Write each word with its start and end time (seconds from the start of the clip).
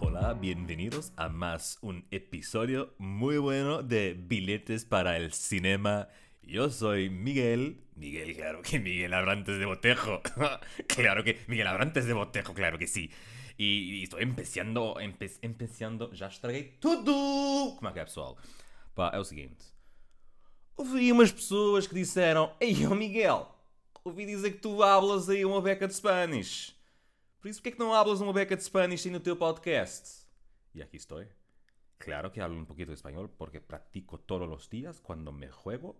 Hola, 0.00 0.34
bienvenidos 0.34 1.12
a 1.16 1.28
más 1.28 1.78
un 1.80 2.04
episodio 2.10 2.94
muy 2.98 3.38
bueno 3.38 3.82
de 3.82 4.14
Billetes 4.14 4.84
para 4.84 5.16
el 5.16 5.32
Cinema. 5.32 6.08
Yo 6.42 6.70
soy 6.70 7.08
Miguel. 7.08 7.84
Miguel, 7.96 8.36
claro 8.36 8.60
que 8.60 8.78
Miguel 8.78 9.14
Abrantes 9.14 9.58
de 9.58 9.64
Botejo. 9.64 10.20
claro 10.88 11.24
que 11.24 11.38
Miguel 11.46 11.66
Abrantes 11.66 12.06
de 12.06 12.12
Botejo, 12.12 12.52
claro 12.52 12.78
que 12.78 12.86
sí. 12.86 13.10
E, 13.58 14.00
e 14.00 14.02
estou 14.02 14.20
empezando, 14.20 15.00
empe, 15.00 15.30
empezando, 15.42 16.10
já 16.12 16.28
estraguei 16.28 16.76
tudo! 16.78 17.74
Como 17.76 17.88
é 17.88 17.92
que 17.92 18.00
é, 18.00 18.04
pessoal? 18.04 18.36
Pá, 18.94 19.10
é 19.14 19.18
o 19.18 19.24
seguinte. 19.24 19.64
Ouvi 20.76 21.10
umas 21.12 21.32
pessoas 21.32 21.86
que 21.86 21.94
disseram 21.94 22.52
Ei, 22.60 22.86
ô 22.86 22.94
Miguel, 22.94 23.48
ouvi 24.04 24.26
dizer 24.26 24.52
que 24.52 24.58
tu 24.58 24.82
hablas 24.82 25.28
aí 25.28 25.44
uma 25.44 25.62
beca 25.62 25.88
de 25.88 25.94
Spanish. 25.94 26.77
Por 27.40 27.48
isso, 27.48 27.60
porquê 27.60 27.72
que 27.72 27.78
não 27.78 27.94
hablas 27.94 28.20
uma 28.20 28.32
beca 28.32 28.56
de 28.56 28.64
Spanish 28.64 29.06
no 29.06 29.20
teu 29.20 29.36
podcast? 29.36 30.26
E 30.74 30.82
aqui 30.82 30.96
estou. 30.96 31.24
Claro 31.96 32.30
que 32.32 32.40
hablo 32.40 32.58
un 32.58 32.66
poquito 32.66 32.90
de 32.90 32.96
español 32.96 33.28
porque 33.28 33.60
practico 33.60 34.18
todos 34.18 34.48
los 34.48 34.68
días 34.68 35.00
cuando 35.00 35.30
me 35.30 35.48
juego. 35.48 35.96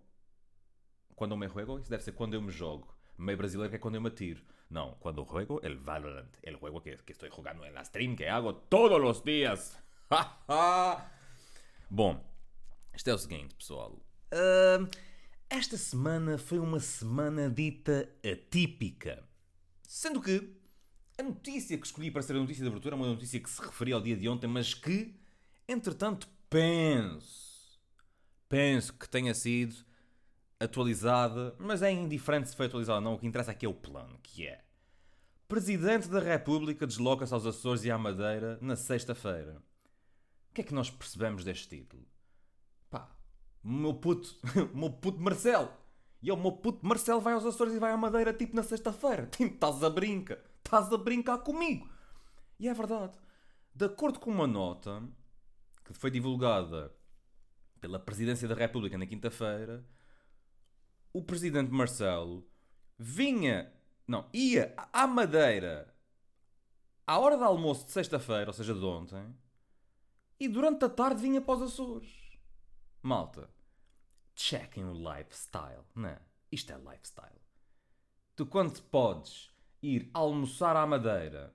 Quando 1.15 1.37
me 1.37 1.47
juego, 1.47 1.79
isso 1.79 1.89
deve 1.89 2.03
ser 2.03 2.13
quando 2.13 2.33
eu 2.33 2.41
me 2.41 2.51
jogo. 2.51 2.93
Meio 3.17 3.37
brasileiro 3.37 3.69
que 3.69 3.77
é 3.77 3.79
quando 3.79 3.95
eu 3.95 4.01
me 4.01 4.09
atiro. 4.09 4.41
Não, 4.69 4.95
quando 4.99 5.23
juego 5.23 5.61
el 5.63 5.77
Valorant. 5.77 6.37
El 6.43 6.57
juego 6.57 6.81
que, 6.81 6.97
que 6.97 7.13
estoy 7.13 7.29
jugando 7.29 7.65
en 7.65 7.73
la 7.73 7.83
stream 7.85 8.17
que 8.17 8.27
hago 8.27 8.55
todos 8.55 8.99
los 8.99 9.23
días. 9.23 9.77
Bom, 11.89 12.21
isto 12.93 13.09
é 13.09 13.13
o 13.13 13.17
seguinte, 13.17 13.55
pessoal. 13.55 13.97
Ahn, 14.31 14.89
esta 15.49 15.77
semana 15.77 16.37
foi 16.37 16.59
uma 16.59 16.81
semana 16.81 17.49
dita 17.49 18.09
atípica. 18.23 19.23
Sendo 19.87 20.21
que 20.21 20.58
a 21.19 21.23
notícia 21.23 21.77
que 21.77 21.85
escolhi 21.85 22.09
para 22.09 22.21
ser 22.21 22.35
a 22.35 22.39
notícia 22.39 22.63
de 22.63 22.69
abertura 22.69 22.95
é 22.95 22.97
uma 22.97 23.07
notícia 23.07 23.39
que 23.39 23.49
se 23.49 23.61
referia 23.61 23.95
ao 23.95 24.01
dia 24.01 24.15
de 24.15 24.29
ontem, 24.29 24.47
mas 24.47 24.73
que, 24.73 25.13
entretanto, 25.67 26.29
penso, 26.49 27.79
penso 28.47 28.93
que 28.93 29.09
tenha 29.09 29.33
sido 29.33 29.75
atualizada, 30.59 31.55
mas 31.59 31.81
é 31.81 31.91
indiferente 31.91 32.49
se 32.49 32.55
foi 32.55 32.67
atualizada 32.67 32.99
ou 32.99 33.03
não, 33.03 33.13
o 33.13 33.19
que 33.19 33.27
interessa 33.27 33.51
aqui 33.51 33.65
é 33.65 33.69
o 33.69 33.73
plano, 33.73 34.17
que 34.23 34.47
é 34.47 34.63
Presidente 35.49 36.07
da 36.07 36.19
República 36.19 36.85
desloca-se 36.85 37.33
aos 37.33 37.43
Açores 37.43 37.83
e 37.83 37.89
à 37.89 37.97
Madeira 37.97 38.59
na 38.61 38.75
sexta-feira. 38.75 39.63
O 40.51 40.53
que 40.53 40.61
é 40.61 40.63
que 40.63 40.75
nós 40.75 40.91
percebemos 40.91 41.43
deste 41.43 41.67
título? 41.67 42.05
Pá, 42.87 43.09
meu 43.63 43.95
puto, 43.95 44.37
meu 44.75 44.91
puto 44.91 45.19
Marcelo. 45.19 45.69
E 46.21 46.29
é 46.29 46.33
o 46.33 46.37
meu 46.37 46.51
puto 46.51 46.85
Marcelo 46.85 47.19
vai 47.19 47.33
aos 47.33 47.45
Açores 47.45 47.73
e 47.73 47.79
vai 47.79 47.91
à 47.91 47.97
Madeira 47.97 48.31
tipo 48.31 48.55
na 48.55 48.61
sexta-feira. 48.61 49.25
Tipo, 49.35 49.55
estás 49.55 49.83
a 49.83 49.89
brincar. 49.89 50.37
Estás 50.69 50.93
a 50.93 50.97
brincar 50.99 51.39
comigo. 51.39 51.89
E 52.59 52.69
é 52.69 52.73
verdade. 52.75 53.17
De 53.73 53.85
acordo 53.85 54.19
com 54.19 54.29
uma 54.29 54.45
nota 54.45 55.01
que 55.83 55.95
foi 55.95 56.11
divulgada 56.11 56.95
pela 57.81 57.97
Presidência 57.97 58.47
da 58.47 58.53
República 58.53 58.95
na 58.95 59.07
quinta-feira, 59.07 59.83
o 61.11 61.23
Presidente 61.23 61.71
Marcelo 61.71 62.47
vinha, 62.99 63.73
não, 64.07 64.29
ia 64.31 64.75
à 64.93 65.07
Madeira 65.07 65.91
à 67.07 67.17
hora 67.17 67.35
do 67.35 67.45
almoço 67.45 67.87
de 67.87 67.91
sexta-feira, 67.91 68.51
ou 68.51 68.53
seja, 68.53 68.75
de 68.75 68.85
ontem, 68.85 69.35
e 70.39 70.47
durante 70.47 70.85
a 70.85 70.89
tarde 70.89 71.19
vinha 71.19 71.41
para 71.41 71.55
os 71.55 71.63
Açores. 71.63 72.37
Malta, 73.01 73.49
chequem 74.35 74.85
o 74.85 74.93
lifestyle, 74.93 75.83
não 75.95 76.09
é? 76.09 76.21
Isto 76.51 76.73
é 76.73 76.77
lifestyle. 76.77 77.41
Tu 78.35 78.45
quando 78.45 78.79
podes 78.83 79.49
ir 79.81 80.09
almoçar 80.13 80.75
à 80.75 80.85
Madeira 80.85 81.53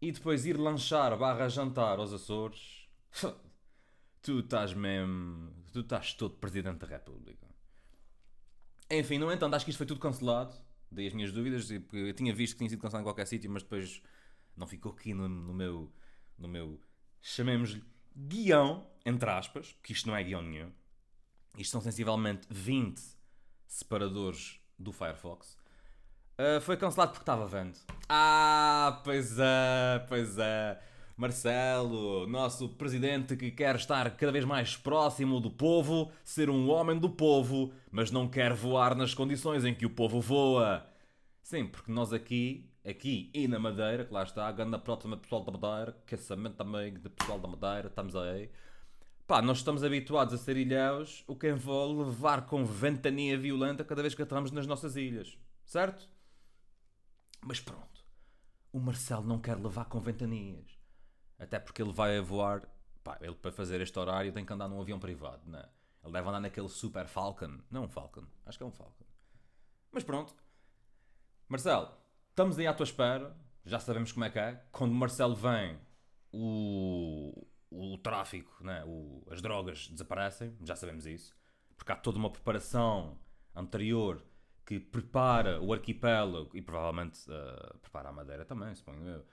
e 0.00 0.12
depois 0.12 0.44
ir 0.44 0.58
lanchar 0.58 1.16
barra 1.16 1.48
jantar 1.48 1.98
aos 1.98 2.12
Açores, 2.12 2.88
tu 4.22 4.40
estás 4.40 4.74
mesmo... 4.74 5.52
Tu 5.72 5.80
estás 5.80 6.14
todo 6.14 6.36
Presidente 6.36 6.78
da 6.80 6.86
República. 6.86 7.48
Enfim, 8.90 9.18
no 9.18 9.32
entanto, 9.32 9.54
acho 9.54 9.64
que 9.64 9.70
isto 9.70 9.78
foi 9.78 9.86
tudo 9.86 9.98
cancelado. 9.98 10.54
Dei 10.90 11.08
as 11.08 11.14
minhas 11.14 11.32
dúvidas, 11.32 11.66
porque 11.66 11.96
eu 11.96 12.14
tinha 12.14 12.32
visto 12.32 12.52
que 12.52 12.58
tinha 12.58 12.70
sido 12.70 12.80
cancelado 12.80 13.02
em 13.02 13.06
qualquer 13.06 13.26
sítio, 13.26 13.50
mas 13.50 13.62
depois 13.62 14.00
não 14.56 14.66
ficou 14.66 14.92
aqui 14.92 15.12
no, 15.12 15.28
no 15.28 15.52
meu, 15.52 15.92
no 16.38 16.46
meu, 16.46 16.80
chamemos-lhe, 17.20 17.82
guião, 18.16 18.86
entre 19.04 19.28
aspas, 19.28 19.72
porque 19.72 19.92
isto 19.92 20.06
não 20.06 20.14
é 20.14 20.22
guião 20.22 20.42
nenhum. 20.42 20.70
Isto 21.58 21.72
são 21.72 21.80
sensivelmente 21.80 22.46
20 22.50 23.00
separadores 23.66 24.60
do 24.78 24.92
Firefox. 24.92 25.56
Uh, 26.38 26.60
foi 26.60 26.76
cancelado 26.76 27.12
porque 27.12 27.22
estava 27.22 27.46
vendo. 27.46 27.78
Ah, 28.08 29.00
pois 29.04 29.38
é, 29.38 30.04
pois 30.08 30.36
é. 30.38 30.80
Marcelo, 31.16 32.26
nosso 32.26 32.68
presidente 32.70 33.36
que 33.36 33.52
quer 33.52 33.76
estar 33.76 34.10
cada 34.16 34.32
vez 34.32 34.44
mais 34.44 34.76
próximo 34.76 35.38
do 35.38 35.48
povo, 35.48 36.10
ser 36.24 36.50
um 36.50 36.68
homem 36.68 36.98
do 36.98 37.08
povo, 37.08 37.72
mas 37.90 38.10
não 38.10 38.28
quer 38.28 38.52
voar 38.52 38.96
nas 38.96 39.14
condições 39.14 39.64
em 39.64 39.72
que 39.72 39.86
o 39.86 39.90
povo 39.90 40.20
voa. 40.20 40.84
Sim, 41.40 41.68
porque 41.68 41.92
nós 41.92 42.12
aqui, 42.12 42.68
aqui 42.84 43.30
e 43.32 43.46
na 43.46 43.60
Madeira, 43.60 44.04
que 44.04 44.12
lá 44.12 44.24
está, 44.24 44.50
ganda 44.50 44.76
próxima 44.76 45.16
pessoal 45.16 45.44
da 45.44 45.52
Madeira, 45.52 45.96
aquecimento 46.04 46.56
também 46.56 46.92
de 46.92 47.08
pessoal 47.08 47.38
da 47.38 47.46
Madeira, 47.46 47.86
estamos 47.86 48.16
aí. 48.16 48.50
Pá, 49.24 49.40
nós 49.40 49.58
estamos 49.58 49.84
habituados 49.84 50.34
a 50.34 50.38
ser 50.38 50.56
ilhéus, 50.56 51.22
o 51.28 51.36
que 51.36 51.48
envolve 51.48 52.10
levar 52.10 52.44
com 52.46 52.64
ventania 52.64 53.38
violenta 53.38 53.84
cada 53.84 54.02
vez 54.02 54.16
que 54.16 54.22
aterramos 54.22 54.50
nas 54.50 54.66
nossas 54.66 54.96
ilhas, 54.96 55.38
certo? 55.64 56.08
Mas 57.46 57.60
pronto, 57.60 58.02
o 58.72 58.80
Marcelo 58.80 59.22
não 59.22 59.38
quer 59.38 59.56
levar 59.58 59.84
com 59.84 60.00
ventanias. 60.00 60.78
Até 61.38 61.58
porque 61.58 61.82
ele 61.82 61.92
vai 61.92 62.16
a 62.16 62.22
voar, 62.22 62.66
pá, 63.02 63.18
ele 63.20 63.34
para 63.34 63.52
fazer 63.52 63.82
este 63.82 63.98
horário 63.98 64.32
tem 64.32 64.46
que 64.46 64.52
andar 64.52 64.66
num 64.66 64.80
avião 64.80 64.98
privado, 64.98 65.42
não 65.46 65.58
é? 65.58 65.68
Ele 66.02 66.12
deve 66.12 66.26
andar 66.26 66.40
naquele 66.40 66.68
Super 66.68 67.06
Falcon. 67.06 67.58
Não 67.70 67.84
um 67.84 67.88
Falcon, 67.88 68.24
acho 68.46 68.56
que 68.56 68.64
é 68.64 68.66
um 68.66 68.72
Falcon. 68.72 69.04
Mas 69.92 70.02
pronto, 70.02 70.34
Marcelo, 71.46 71.92
estamos 72.30 72.58
aí 72.58 72.66
à 72.66 72.72
tua 72.72 72.84
espera. 72.84 73.36
Já 73.66 73.78
sabemos 73.78 74.10
como 74.10 74.24
é 74.24 74.30
que 74.30 74.38
é. 74.38 74.66
Quando 74.72 74.92
o 74.92 74.94
Marcelo 74.94 75.34
vem, 75.34 75.78
o, 76.32 77.46
o 77.70 77.98
tráfico, 77.98 78.64
né? 78.64 78.82
o, 78.86 79.22
as 79.30 79.42
drogas 79.42 79.88
desaparecem. 79.88 80.56
Já 80.62 80.76
sabemos 80.76 81.04
isso. 81.04 81.36
Porque 81.76 81.92
há 81.92 81.96
toda 81.96 82.16
uma 82.16 82.30
preparação 82.30 83.18
anterior 83.54 84.24
que 84.64 84.80
prepara 84.80 85.60
o 85.60 85.72
arquipélago 85.72 86.50
e 86.56 86.62
provavelmente 86.62 87.20
eh, 87.30 87.74
prepara 87.82 88.08
a 88.08 88.12
Madeira 88.12 88.44
também, 88.44 88.74
suponho 88.74 89.06
eu. 89.06 89.24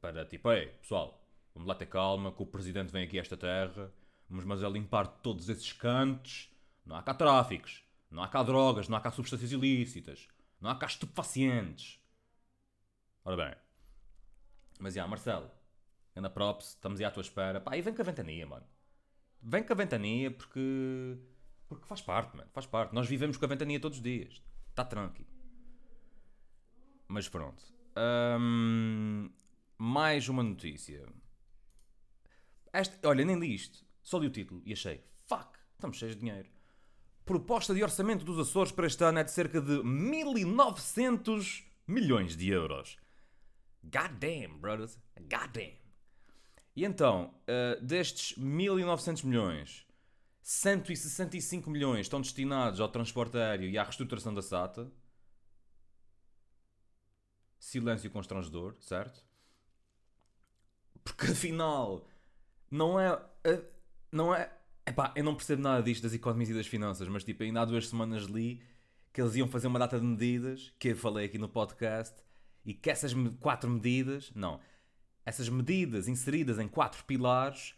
Para 0.00 0.24
tipo, 0.24 0.52
ei, 0.52 0.66
pessoal, 0.68 1.20
vamos 1.54 1.68
lá 1.68 1.74
ter 1.74 1.86
calma, 1.86 2.30
que 2.30 2.42
o 2.42 2.46
presidente 2.46 2.92
vem 2.92 3.04
aqui 3.04 3.18
a 3.18 3.22
esta 3.22 3.36
terra. 3.36 3.92
Vamos 4.28 4.44
mas 4.44 4.62
é 4.62 4.68
limpar 4.68 5.06
todos 5.06 5.48
esses 5.48 5.72
cantos. 5.72 6.50
Não 6.84 6.96
há 6.96 7.02
cá 7.02 7.14
tráficos. 7.14 7.82
Não 8.10 8.22
há 8.22 8.28
cá 8.28 8.42
drogas. 8.42 8.88
Não 8.88 8.96
há 8.96 9.00
cá 9.00 9.10
substâncias 9.10 9.52
ilícitas. 9.52 10.28
Não 10.60 10.70
há 10.70 10.76
cá 10.76 10.86
estupefacientes. 10.86 12.00
Ora 13.24 13.36
bem. 13.36 13.56
Mas 14.78 14.94
já, 14.94 15.06
Marcelo. 15.06 15.50
Anda 16.14 16.30
props, 16.30 16.70
estamos 16.70 17.00
aí 17.00 17.06
à 17.06 17.10
tua 17.10 17.20
espera. 17.20 17.60
Pá, 17.60 17.76
e 17.76 17.82
vem 17.82 17.94
com 17.94 18.02
a 18.02 18.04
ventania, 18.04 18.46
mano. 18.46 18.66
Vem 19.42 19.62
com 19.62 19.72
a 19.72 19.76
ventania 19.76 20.30
porque. 20.30 21.18
Porque 21.68 21.86
faz 21.86 22.00
parte, 22.00 22.36
mano. 22.36 22.48
Faz 22.52 22.66
parte. 22.66 22.94
Nós 22.94 23.08
vivemos 23.08 23.36
com 23.36 23.44
a 23.44 23.48
ventania 23.48 23.80
todos 23.80 23.98
os 23.98 24.02
dias. 24.02 24.42
Está 24.76 24.84
tranqui. 24.84 25.26
Mas 27.08 27.30
pronto. 27.30 27.64
Hum, 28.38 29.30
mais 29.78 30.28
uma 30.28 30.42
notícia. 30.42 31.08
Esta, 32.70 33.08
olha, 33.08 33.24
nem 33.24 33.38
li 33.38 33.54
isto. 33.54 33.86
Só 34.02 34.18
li 34.18 34.26
o 34.26 34.30
título 34.30 34.60
e 34.66 34.74
achei. 34.74 35.02
Fuck, 35.24 35.58
estamos 35.72 35.96
cheios 35.96 36.14
de 36.14 36.20
dinheiro. 36.20 36.50
Proposta 37.24 37.72
de 37.74 37.82
orçamento 37.82 38.22
dos 38.22 38.38
Açores 38.38 38.70
para 38.70 38.86
este 38.86 39.02
ano 39.02 39.18
é 39.18 39.24
de 39.24 39.30
cerca 39.30 39.62
de 39.62 39.82
1900 39.82 41.64
milhões 41.86 42.36
de 42.36 42.50
euros. 42.50 42.98
God 43.82 44.12
damn, 44.20 44.58
brothers. 44.58 44.98
God 45.18 45.52
damn. 45.54 45.78
E 46.76 46.84
então, 46.84 47.34
uh, 47.48 47.82
destes 47.82 48.36
1900 48.36 49.22
milhões, 49.22 49.85
165 50.48 51.68
milhões 51.68 52.02
estão 52.02 52.20
destinados 52.20 52.78
ao 52.78 52.88
transporte 52.88 53.36
aéreo 53.36 53.68
e 53.68 53.76
à 53.76 53.82
reestruturação 53.82 54.32
da 54.32 54.40
SATA. 54.40 54.88
Silêncio 57.58 58.08
constrangedor, 58.12 58.76
certo? 58.78 59.24
Porque 61.02 61.26
afinal, 61.32 62.06
não 62.70 62.98
é. 63.00 63.12
uh, 63.12 63.64
Não 64.12 64.32
é. 64.32 64.48
Epá, 64.86 65.12
eu 65.16 65.24
não 65.24 65.34
percebo 65.34 65.62
nada 65.62 65.82
disto 65.82 66.04
das 66.04 66.14
economias 66.14 66.50
e 66.50 66.54
das 66.54 66.68
finanças, 66.68 67.08
mas 67.08 67.24
tipo, 67.24 67.42
ainda 67.42 67.62
há 67.62 67.64
duas 67.64 67.88
semanas 67.88 68.22
li 68.22 68.62
que 69.12 69.20
eles 69.20 69.34
iam 69.34 69.48
fazer 69.48 69.66
uma 69.66 69.80
data 69.80 69.98
de 69.98 70.06
medidas, 70.06 70.72
que 70.78 70.90
eu 70.90 70.96
falei 70.96 71.26
aqui 71.26 71.38
no 71.38 71.48
podcast, 71.48 72.14
e 72.64 72.72
que 72.72 72.88
essas 72.88 73.12
quatro 73.40 73.68
medidas, 73.68 74.30
não, 74.32 74.60
essas 75.24 75.48
medidas 75.48 76.06
inseridas 76.06 76.60
em 76.60 76.68
quatro 76.68 77.02
pilares 77.02 77.74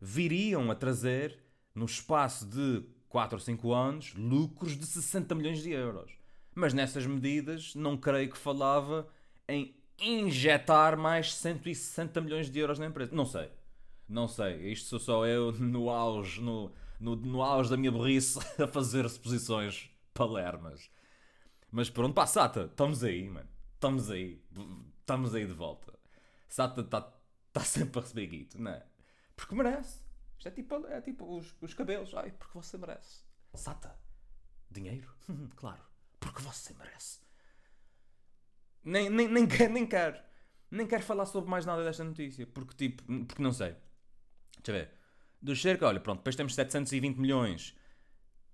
viriam 0.00 0.70
a 0.70 0.74
trazer, 0.76 1.42
no 1.74 1.86
espaço 1.86 2.46
de 2.46 2.84
4 3.08 3.36
ou 3.36 3.40
5 3.40 3.72
anos, 3.72 4.14
lucros 4.14 4.76
de 4.76 4.86
60 4.86 5.34
milhões 5.34 5.62
de 5.62 5.70
euros. 5.70 6.12
Mas 6.54 6.74
nessas 6.74 7.06
medidas 7.06 7.74
não 7.74 7.96
creio 7.96 8.30
que 8.30 8.38
falava 8.38 9.08
em 9.48 9.74
injetar 10.00 10.96
mais 10.96 11.34
160 11.34 12.20
milhões 12.20 12.50
de 12.50 12.58
euros 12.58 12.78
na 12.78 12.86
empresa. 12.86 13.14
Não 13.14 13.26
sei. 13.26 13.50
Não 14.08 14.28
sei. 14.28 14.72
Isto 14.72 14.88
sou 14.88 14.98
só 14.98 15.26
eu 15.26 15.52
no 15.60 15.90
auge, 15.90 16.40
no, 16.40 16.72
no, 16.98 17.16
no 17.16 17.42
auge 17.42 17.70
da 17.70 17.76
minha 17.76 17.92
burrice 17.92 18.38
a 18.62 18.66
fazer 18.66 19.08
suposições 19.08 19.90
palermas. 20.12 20.90
Mas 21.70 21.88
pronto, 21.88 22.14
pá, 22.14 22.26
Sata, 22.26 22.64
estamos 22.64 23.02
aí, 23.02 23.28
mano. 23.28 23.48
Estamos 23.74 24.10
aí. 24.10 24.42
Estamos 25.00 25.34
aí 25.34 25.46
de 25.46 25.52
volta. 25.52 25.92
Sata 26.48 26.82
está 26.82 27.00
tá 27.52 27.60
sempre 27.64 27.98
a 27.98 28.02
receber 28.02 28.26
guito, 28.26 28.60
não 28.60 28.70
é? 28.70 28.84
Porque 29.34 29.54
merece. 29.54 30.00
Isto 30.42 30.48
é 30.48 30.50
tipo, 30.50 30.86
é 30.88 31.00
tipo 31.00 31.36
os, 31.36 31.54
os 31.60 31.72
cabelos. 31.72 32.12
Ai, 32.14 32.32
porque 32.32 32.58
você 32.58 32.76
merece. 32.76 33.22
Sata. 33.54 33.96
Dinheiro? 34.68 35.08
claro. 35.54 35.80
Porque 36.18 36.42
você 36.42 36.74
merece. 36.74 37.20
Nem, 38.82 39.08
nem, 39.08 39.28
nem, 39.28 39.46
quer, 39.46 39.70
nem 39.70 39.86
quero. 39.86 40.20
Nem 40.68 40.84
quero 40.84 41.04
falar 41.04 41.26
sobre 41.26 41.48
mais 41.48 41.64
nada 41.64 41.84
desta 41.84 42.02
notícia. 42.02 42.44
Porque, 42.44 42.74
tipo, 42.74 43.04
porque 43.24 43.40
não 43.40 43.52
sei. 43.52 43.76
Deixa 44.60 44.70
eu 44.70 44.74
ver. 44.74 44.90
Do 45.40 45.54
cerca, 45.54 45.86
olha, 45.86 46.00
pronto, 46.00 46.18
depois 46.18 46.34
temos 46.34 46.56
720 46.56 47.18
milhões 47.18 47.76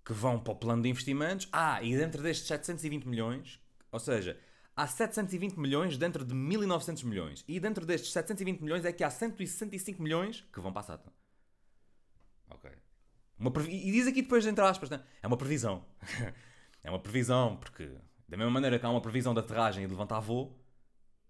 que 0.05 0.12
vão 0.12 0.38
para 0.38 0.52
o 0.52 0.56
plano 0.56 0.82
de 0.82 0.91
investimentos. 0.91 1.49
Ah, 1.50 1.82
e 1.82 1.96
dentro 1.96 2.23
destes 2.23 2.49
720 2.49 3.08
milhões, 3.08 3.58
ou 3.91 3.99
seja, 3.99 4.38
há 4.76 4.87
720 4.87 5.58
milhões 5.58 5.96
dentro 5.96 6.23
de 6.23 6.34
1900 6.34 7.02
milhões. 7.05 7.44
E 7.49 7.58
dentro 7.58 7.87
destes 7.87 8.12
720 8.12 8.61
milhões 8.61 8.84
é 8.84 8.93
que 8.93 9.02
há 9.02 9.08
165 9.08 10.02
milhões 10.02 10.46
que 10.52 10.61
vão 10.61 10.70
para 10.70 10.81
a 10.81 10.84
SATA. 10.84 11.11
Ok. 12.50 12.70
Uma 13.38 13.52
E 13.68 13.92
diz 13.92 14.06
aqui 14.06 14.22
depois, 14.22 14.46
entre 14.46 14.64
aspas, 14.64 14.90
né? 14.90 15.02
é 15.22 15.26
uma 15.26 15.36
previsão. 15.36 15.84
é 16.82 16.90
uma 16.90 16.98
previsão, 16.98 17.56
porque 17.56 17.96
da 18.28 18.36
mesma 18.36 18.50
maneira 18.50 18.78
que 18.78 18.84
há 18.84 18.90
uma 18.90 19.00
previsão 19.00 19.32
de 19.32 19.40
aterragem 19.40 19.84
e 19.84 19.86
de 19.86 19.92
levantar 19.92 20.20
voo, 20.20 20.58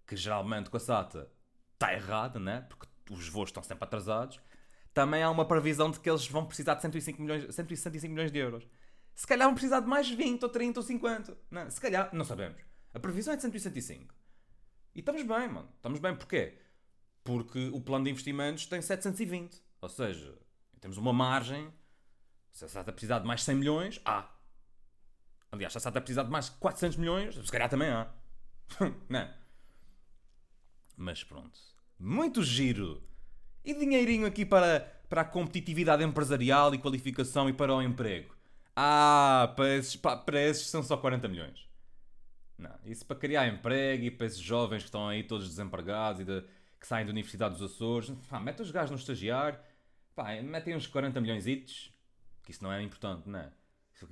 que 0.07 0.15
geralmente 0.15 0.69
com 0.69 0.77
a 0.77 0.79
SATA 0.79 1.31
está 1.73 1.93
errada, 1.93 2.39
né? 2.39 2.65
porque 2.67 2.87
os 3.11 3.27
voos 3.29 3.49
estão 3.49 3.63
sempre 3.63 3.83
atrasados, 3.83 4.39
também 4.93 5.21
há 5.21 5.29
uma 5.29 5.45
previsão 5.45 5.91
de 5.91 5.99
que 5.99 6.09
eles 6.09 6.27
vão 6.27 6.45
precisar 6.45 6.73
de 6.73 6.81
105 6.81 7.21
milhões, 7.21 7.55
165 7.55 8.11
milhões 8.11 8.31
de 8.31 8.39
euros. 8.39 8.67
Se 9.15 9.27
calhar 9.27 9.47
vão 9.47 9.53
precisar 9.53 9.81
de 9.81 9.87
mais 9.87 10.09
20 10.09 10.43
ou 10.43 10.49
30 10.49 10.79
ou 10.79 10.83
50. 10.83 11.37
Não, 11.51 11.61
é? 11.61 11.69
se 11.69 11.79
calhar, 11.79 12.09
não 12.13 12.25
sabemos. 12.25 12.61
A 12.93 12.99
previsão 12.99 13.33
é 13.33 13.35
de 13.35 13.43
165. 13.43 14.13
E 14.95 14.99
estamos 14.99 15.21
bem, 15.21 15.47
mano. 15.47 15.69
Estamos 15.75 15.99
bem 15.99 16.15
porquê? 16.15 16.57
Porque 17.23 17.69
o 17.69 17.81
plano 17.81 18.05
de 18.05 18.11
investimentos 18.11 18.65
tem 18.65 18.81
720. 18.81 19.61
Ou 19.81 19.89
seja, 19.89 20.37
temos 20.79 20.97
uma 20.97 21.13
margem. 21.13 21.71
Se 22.51 22.65
a 22.65 22.67
SATA 22.67 22.91
precisar 22.91 23.19
de 23.19 23.27
mais 23.27 23.43
100 23.43 23.55
milhões, 23.55 24.01
há. 24.03 24.29
Aliás, 25.51 25.73
se 25.73 25.77
a 25.77 25.81
SATA 25.81 26.01
precisar 26.01 26.23
de 26.23 26.29
mais 26.29 26.49
400 26.49 26.97
milhões, 26.97 27.35
se 27.35 27.51
calhar 27.51 27.69
também 27.69 27.89
há. 27.89 28.07
não 29.09 29.19
é? 29.19 29.35
Mas 30.95 31.23
pronto. 31.23 31.59
Muito 31.97 32.43
giro 32.43 33.03
e 33.63 33.73
dinheirinho 33.73 34.25
aqui 34.25 34.45
para, 34.45 34.79
para 35.07 35.21
a 35.21 35.25
competitividade 35.25 36.03
empresarial 36.03 36.73
e 36.73 36.77
qualificação 36.77 37.49
e 37.49 37.53
para 37.53 37.73
o 37.73 37.81
emprego? 37.81 38.35
Ah, 38.75 39.51
para 39.55 39.75
esses, 39.75 39.95
para 39.95 40.41
esses 40.41 40.67
são 40.67 40.81
só 40.81 40.97
40 40.97 41.27
milhões. 41.27 41.67
Não, 42.57 42.73
isso 42.85 43.05
para 43.05 43.17
criar 43.17 43.47
emprego 43.47 44.05
e 44.05 44.11
para 44.11 44.27
esses 44.27 44.39
jovens 44.39 44.79
que 44.79 44.89
estão 44.89 45.07
aí 45.07 45.23
todos 45.23 45.47
desempregados 45.47 46.21
e 46.21 46.25
de, 46.25 46.43
que 46.79 46.87
saem 46.87 47.05
da 47.05 47.11
Universidade 47.11 47.55
dos 47.57 47.71
Açores. 47.71 48.11
Pá, 48.29 48.39
mete 48.39 48.61
os 48.61 48.71
gajos 48.71 48.91
no 48.91 48.97
estagiário, 48.97 49.59
pá, 50.19 50.33
metem 50.41 50.75
uns 50.75 50.85
40 50.85 51.21
milhões 51.21 51.47
itos, 51.47 51.93
que 52.43 52.51
isso 52.51 52.61
não 52.61 52.73
é 52.73 52.81
importante, 52.81 53.29
não 53.29 53.39
é? 53.39 53.49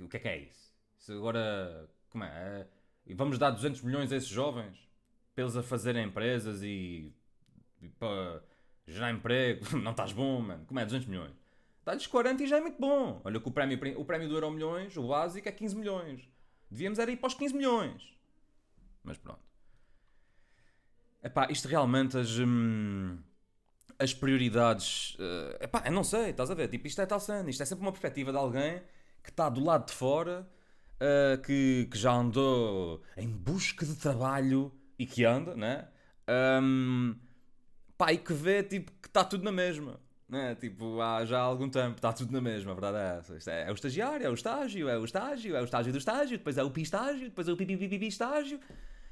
O 0.00 0.08
que 0.08 0.16
é 0.16 0.20
que 0.20 0.28
é 0.28 0.38
isso? 0.38 0.72
isso 0.98 1.12
agora, 1.12 1.86
como 2.08 2.24
é? 2.24 2.66
é? 3.06 3.14
Vamos 3.14 3.38
dar 3.38 3.50
200 3.50 3.82
milhões 3.82 4.10
a 4.10 4.16
esses 4.16 4.28
jovens 4.28 4.88
para 5.34 5.44
eles 5.44 5.54
a 5.54 5.62
fazerem 5.62 6.06
empresas 6.06 6.62
e, 6.62 7.12
e 7.82 7.88
para 7.90 8.42
gerar 8.86 9.12
emprego, 9.12 9.64
não 9.76 9.90
estás 9.90 10.12
bom, 10.12 10.40
mano. 10.40 10.64
Como 10.64 10.80
é 10.80 10.84
200 10.86 11.06
milhões? 11.08 11.34
Dá-lhes 11.84 12.06
40 12.06 12.42
e 12.42 12.46
já 12.46 12.56
é 12.56 12.60
muito 12.60 12.80
bom. 12.80 13.20
Olha 13.22 13.38
que 13.38 13.48
o 13.48 13.52
prémio, 13.52 13.78
o 14.00 14.04
prémio 14.04 14.28
do 14.28 14.34
Euro 14.34 14.50
Milhões, 14.50 14.96
o 14.96 15.06
básico, 15.06 15.46
é 15.46 15.52
15 15.52 15.76
milhões. 15.76 16.26
Devíamos 16.70 16.98
era 16.98 17.10
ir 17.10 17.16
para 17.16 17.28
os 17.28 17.34
15 17.34 17.54
milhões. 17.54 18.16
Mas 19.04 19.18
pronto. 19.18 19.40
Epá, 21.22 21.48
isto 21.50 21.68
realmente 21.68 22.16
as, 22.16 22.38
hum, 22.38 23.18
as 23.98 24.14
prioridades. 24.14 25.14
Uh, 25.14 25.64
epá, 25.64 25.82
eu 25.84 25.92
não 25.92 26.04
sei, 26.04 26.30
estás 26.30 26.50
a 26.50 26.54
ver? 26.54 26.68
Tipo, 26.68 26.86
isto 26.86 27.00
é 27.00 27.06
tal 27.06 27.20
cena. 27.20 27.48
Isto 27.50 27.62
é 27.62 27.66
sempre 27.66 27.84
uma 27.84 27.92
perspectiva 27.92 28.30
de 28.30 28.38
alguém 28.38 28.80
que 29.22 29.30
está 29.30 29.48
do 29.48 29.62
lado 29.62 29.86
de 29.86 29.92
fora, 29.92 30.48
uh, 31.00 31.40
que, 31.42 31.88
que 31.90 31.98
já 31.98 32.12
andou 32.12 33.02
em 33.16 33.28
busca 33.28 33.84
de 33.84 33.96
trabalho 33.96 34.72
e 34.98 35.06
que 35.06 35.24
anda, 35.24 35.54
né? 35.56 35.88
Um, 36.62 37.16
pá, 37.96 38.12
e 38.12 38.18
que 38.18 38.32
vê 38.32 38.62
tipo, 38.62 38.92
que 39.02 39.08
está 39.08 39.24
tudo 39.24 39.44
na 39.44 39.52
mesma. 39.52 40.00
Né? 40.28 40.54
Tipo, 40.56 41.00
há 41.00 41.24
já 41.24 41.38
há 41.38 41.42
algum 41.42 41.70
tempo, 41.70 41.96
está 41.96 42.12
tudo 42.12 42.30
na 42.32 42.40
mesma, 42.40 42.72
a 42.72 42.74
verdade 42.74 42.98
é 42.98 43.18
essa. 43.18 43.50
É, 43.50 43.68
é, 43.68 43.70
o 43.70 43.74
estagiário, 43.74 44.26
é 44.26 44.30
o 44.30 44.34
estágio, 44.34 44.88
é 44.88 44.98
o 44.98 45.04
estágio, 45.04 45.56
é 45.56 45.60
o 45.60 45.64
estágio 45.64 45.90
do 45.90 45.98
estágio, 45.98 46.36
depois 46.36 46.58
é 46.58 46.62
o 46.62 46.70
pi-estágio, 46.70 47.24
depois 47.24 47.48
é 47.48 47.52
o 47.52 47.56
pipi 47.56 48.06
estágio, 48.06 48.60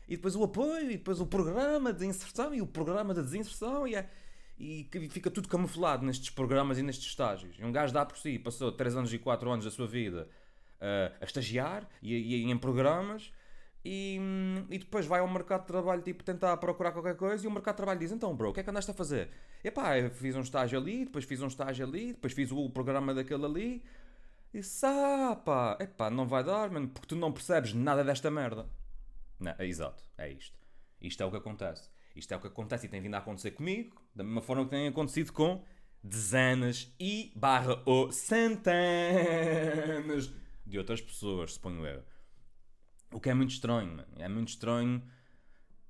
e 0.06 0.16
depois 0.16 0.36
o 0.36 0.44
apoio, 0.44 0.90
e 0.90 0.98
depois 0.98 1.18
o 1.18 1.26
programa 1.26 1.90
de 1.92 2.04
inserção, 2.04 2.54
e 2.54 2.60
o 2.60 2.66
programa 2.66 3.14
de 3.14 3.22
desinserção, 3.22 3.88
e, 3.88 3.94
é, 3.94 4.10
e 4.58 4.88
fica 5.10 5.30
tudo 5.30 5.48
camuflado 5.48 6.04
nestes 6.04 6.30
programas 6.30 6.78
e 6.78 6.82
nestes 6.82 7.06
estágios. 7.06 7.56
E 7.58 7.64
um 7.64 7.70
gajo 7.70 7.92
dá 7.92 8.04
por 8.04 8.16
si, 8.16 8.38
passou 8.38 8.72
3 8.72 8.96
anos 8.96 9.12
e 9.12 9.18
4 9.18 9.50
anos 9.50 9.64
da 9.64 9.70
sua 9.70 9.86
vida 9.86 10.28
uh, 10.80 11.14
a 11.20 11.24
estagiar 11.24 11.86
e, 12.02 12.14
e, 12.14 12.50
em 12.50 12.56
programas, 12.56 13.32
e, 13.84 14.18
e, 14.68 14.78
depois 14.78 15.06
vai 15.06 15.20
ao 15.20 15.28
mercado 15.28 15.60
de 15.60 15.68
trabalho 15.68 16.02
tipo 16.02 16.24
tentar 16.24 16.56
procurar 16.56 16.90
qualquer 16.90 17.16
coisa 17.16 17.44
e 17.44 17.46
o 17.46 17.50
mercado 17.50 17.74
de 17.74 17.76
trabalho 17.76 18.00
diz 18.00 18.10
então 18.10 18.34
bro, 18.34 18.50
o 18.50 18.52
que 18.52 18.58
é 18.58 18.62
que 18.62 18.70
andaste 18.70 18.90
a 18.90 18.94
fazer? 18.94 19.30
Epá, 19.62 19.96
eu 19.98 20.10
fiz 20.10 20.34
um 20.34 20.40
estágio 20.40 20.78
ali, 20.78 21.04
depois 21.04 21.24
fiz 21.24 21.40
um 21.40 21.46
estágio 21.46 21.86
ali, 21.86 22.12
depois 22.12 22.32
fiz 22.32 22.50
o 22.50 22.68
programa 22.70 23.14
daquele 23.14 23.44
ali 23.44 23.84
e 24.52 24.60
ah 24.82 25.36
pá, 25.36 25.76
epá, 25.78 26.10
não 26.10 26.26
vai 26.26 26.42
dar 26.42 26.70
mano, 26.70 26.88
porque 26.88 27.06
tu 27.06 27.14
não 27.14 27.30
percebes 27.30 27.74
nada 27.74 28.02
desta 28.02 28.30
merda 28.30 28.66
não, 29.38 29.54
é 29.56 29.66
exato, 29.66 30.02
é 30.18 30.30
isto 30.30 30.58
isto 31.00 31.22
é 31.22 31.26
o 31.26 31.30
que 31.30 31.36
acontece 31.36 31.88
isto 32.16 32.32
é 32.32 32.36
o 32.36 32.40
que 32.40 32.46
acontece 32.48 32.86
e 32.86 32.88
tem 32.88 33.00
vindo 33.00 33.14
a 33.14 33.18
acontecer 33.18 33.52
comigo 33.52 33.94
da 34.16 34.24
mesma 34.24 34.40
forma 34.40 34.64
que 34.64 34.70
tem 34.70 34.88
acontecido 34.88 35.32
com 35.32 35.62
dezenas 36.02 36.92
e 36.98 37.32
barra 37.36 37.80
ou 37.84 38.10
centenas 38.10 38.82
de 40.64 40.78
outras 40.78 41.00
pessoas, 41.00 41.52
suponho 41.54 41.86
eu 41.86 42.02
o 43.12 43.20
que 43.20 43.30
é 43.30 43.34
muito 43.34 43.50
estranho, 43.50 43.88
mano. 43.88 44.08
É 44.18 44.28
muito 44.28 44.48
estranho, 44.48 45.02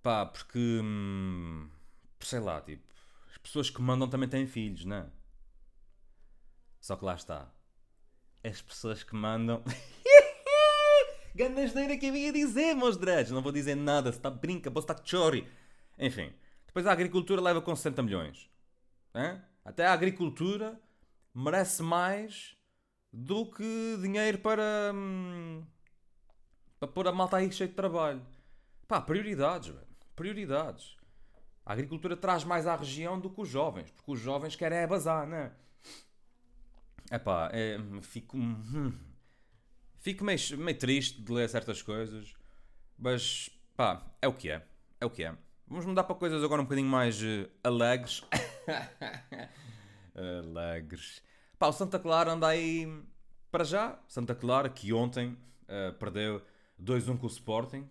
pá, 0.03 0.27
porque. 0.27 0.81
Hum, 0.83 1.69
sei 2.21 2.41
lá, 2.41 2.61
tipo. 2.61 2.85
As 3.31 3.39
pessoas 3.39 3.71
que 3.71 3.81
mandam 3.81 4.09
também 4.09 4.29
têm 4.29 4.47
filhos, 4.47 4.85
não 4.85 4.97
é? 4.97 5.07
Só 6.81 6.97
que 6.97 7.05
lá 7.05 7.15
está. 7.15 7.53
As 8.45 8.63
pessoas 8.63 9.03
que 9.03 9.15
mandam. 9.15 9.63
Ganasneira 11.35 11.99
que 11.99 12.07
eu 12.07 12.17
ia 12.17 12.33
dizer, 12.33 12.75
meus 12.75 12.97
dreads. 12.97 13.33
Não 13.33 13.43
vou 13.43 13.53
dizer 13.53 13.75
nada. 13.75 14.11
Se 14.11 14.19
está 14.19 14.31
brinca, 14.31 14.71
posso 14.71 14.91
estar 14.91 15.05
chori. 15.05 15.47
Enfim. 15.99 16.33
Depois 16.77 16.89
a 16.89 16.93
agricultura 16.93 17.41
leva 17.41 17.63
com 17.63 17.75
60 17.75 18.03
milhões. 18.03 18.51
Até 19.65 19.87
a 19.87 19.95
agricultura 19.95 20.79
merece 21.35 21.83
mais 21.83 22.55
do 23.11 23.51
que 23.51 23.99
dinheiro 24.03 24.37
para. 24.41 24.93
Hum, 24.95 25.65
para 26.79 26.87
pôr 26.87 27.09
a 27.09 27.13
malta 27.13 27.39
aí 27.39 27.51
cheio 27.51 27.71
de 27.71 27.75
trabalho. 27.75 28.21
Pá, 28.87 29.01
prioridades, 29.01 29.69
velho. 29.69 29.87
Prioridades. 30.15 30.99
A 31.65 31.73
agricultura 31.73 32.15
traz 32.15 32.45
mais 32.45 32.67
à 32.67 32.77
região 32.77 33.19
do 33.19 33.31
que 33.31 33.41
os 33.41 33.49
jovens, 33.49 33.91
porque 33.93 34.13
os 34.13 34.21
jovens 34.21 34.55
querem 34.55 34.77
é 34.77 34.87
bazar, 34.87 35.27
é? 35.33 35.53
Epá, 37.11 37.49
é, 37.55 37.79
fico. 38.03 38.37
Hum, 38.37 38.93
fico 39.99 40.23
meio, 40.23 40.39
meio 40.59 40.79
triste 40.79 41.23
de 41.23 41.33
ler 41.33 41.49
certas 41.49 41.81
coisas, 41.81 42.35
mas 42.99 43.49
pá, 43.75 44.05
é 44.21 44.29
o 44.29 44.35
que 44.35 44.51
é. 44.51 44.63
É 45.01 45.07
o 45.07 45.11
que 45.11 45.25
é. 45.25 45.46
Vamos 45.69 45.85
mudar 45.85 46.05
para 46.05 46.15
coisas 46.15 46.45
agora 46.45 46.63
um 46.63 46.65
bocadinho 46.65 46.89
mais 46.89 47.21
uh, 47.21 47.51
alegres. 47.65 48.23
alegres. 50.15 51.21
Pá, 51.59 51.67
o 51.67 51.73
Santa 51.73 51.99
Clara 51.99 52.33
anda 52.33 52.47
aí 52.47 53.03
para 53.51 53.65
já. 53.65 53.99
Santa 54.07 54.33
Clara, 54.33 54.69
que 54.69 54.93
ontem 54.93 55.37
uh, 55.65 55.93
perdeu 55.99 56.41
2-1 56.81 57.19
com 57.19 57.27
o 57.27 57.29
Sporting, 57.29 57.91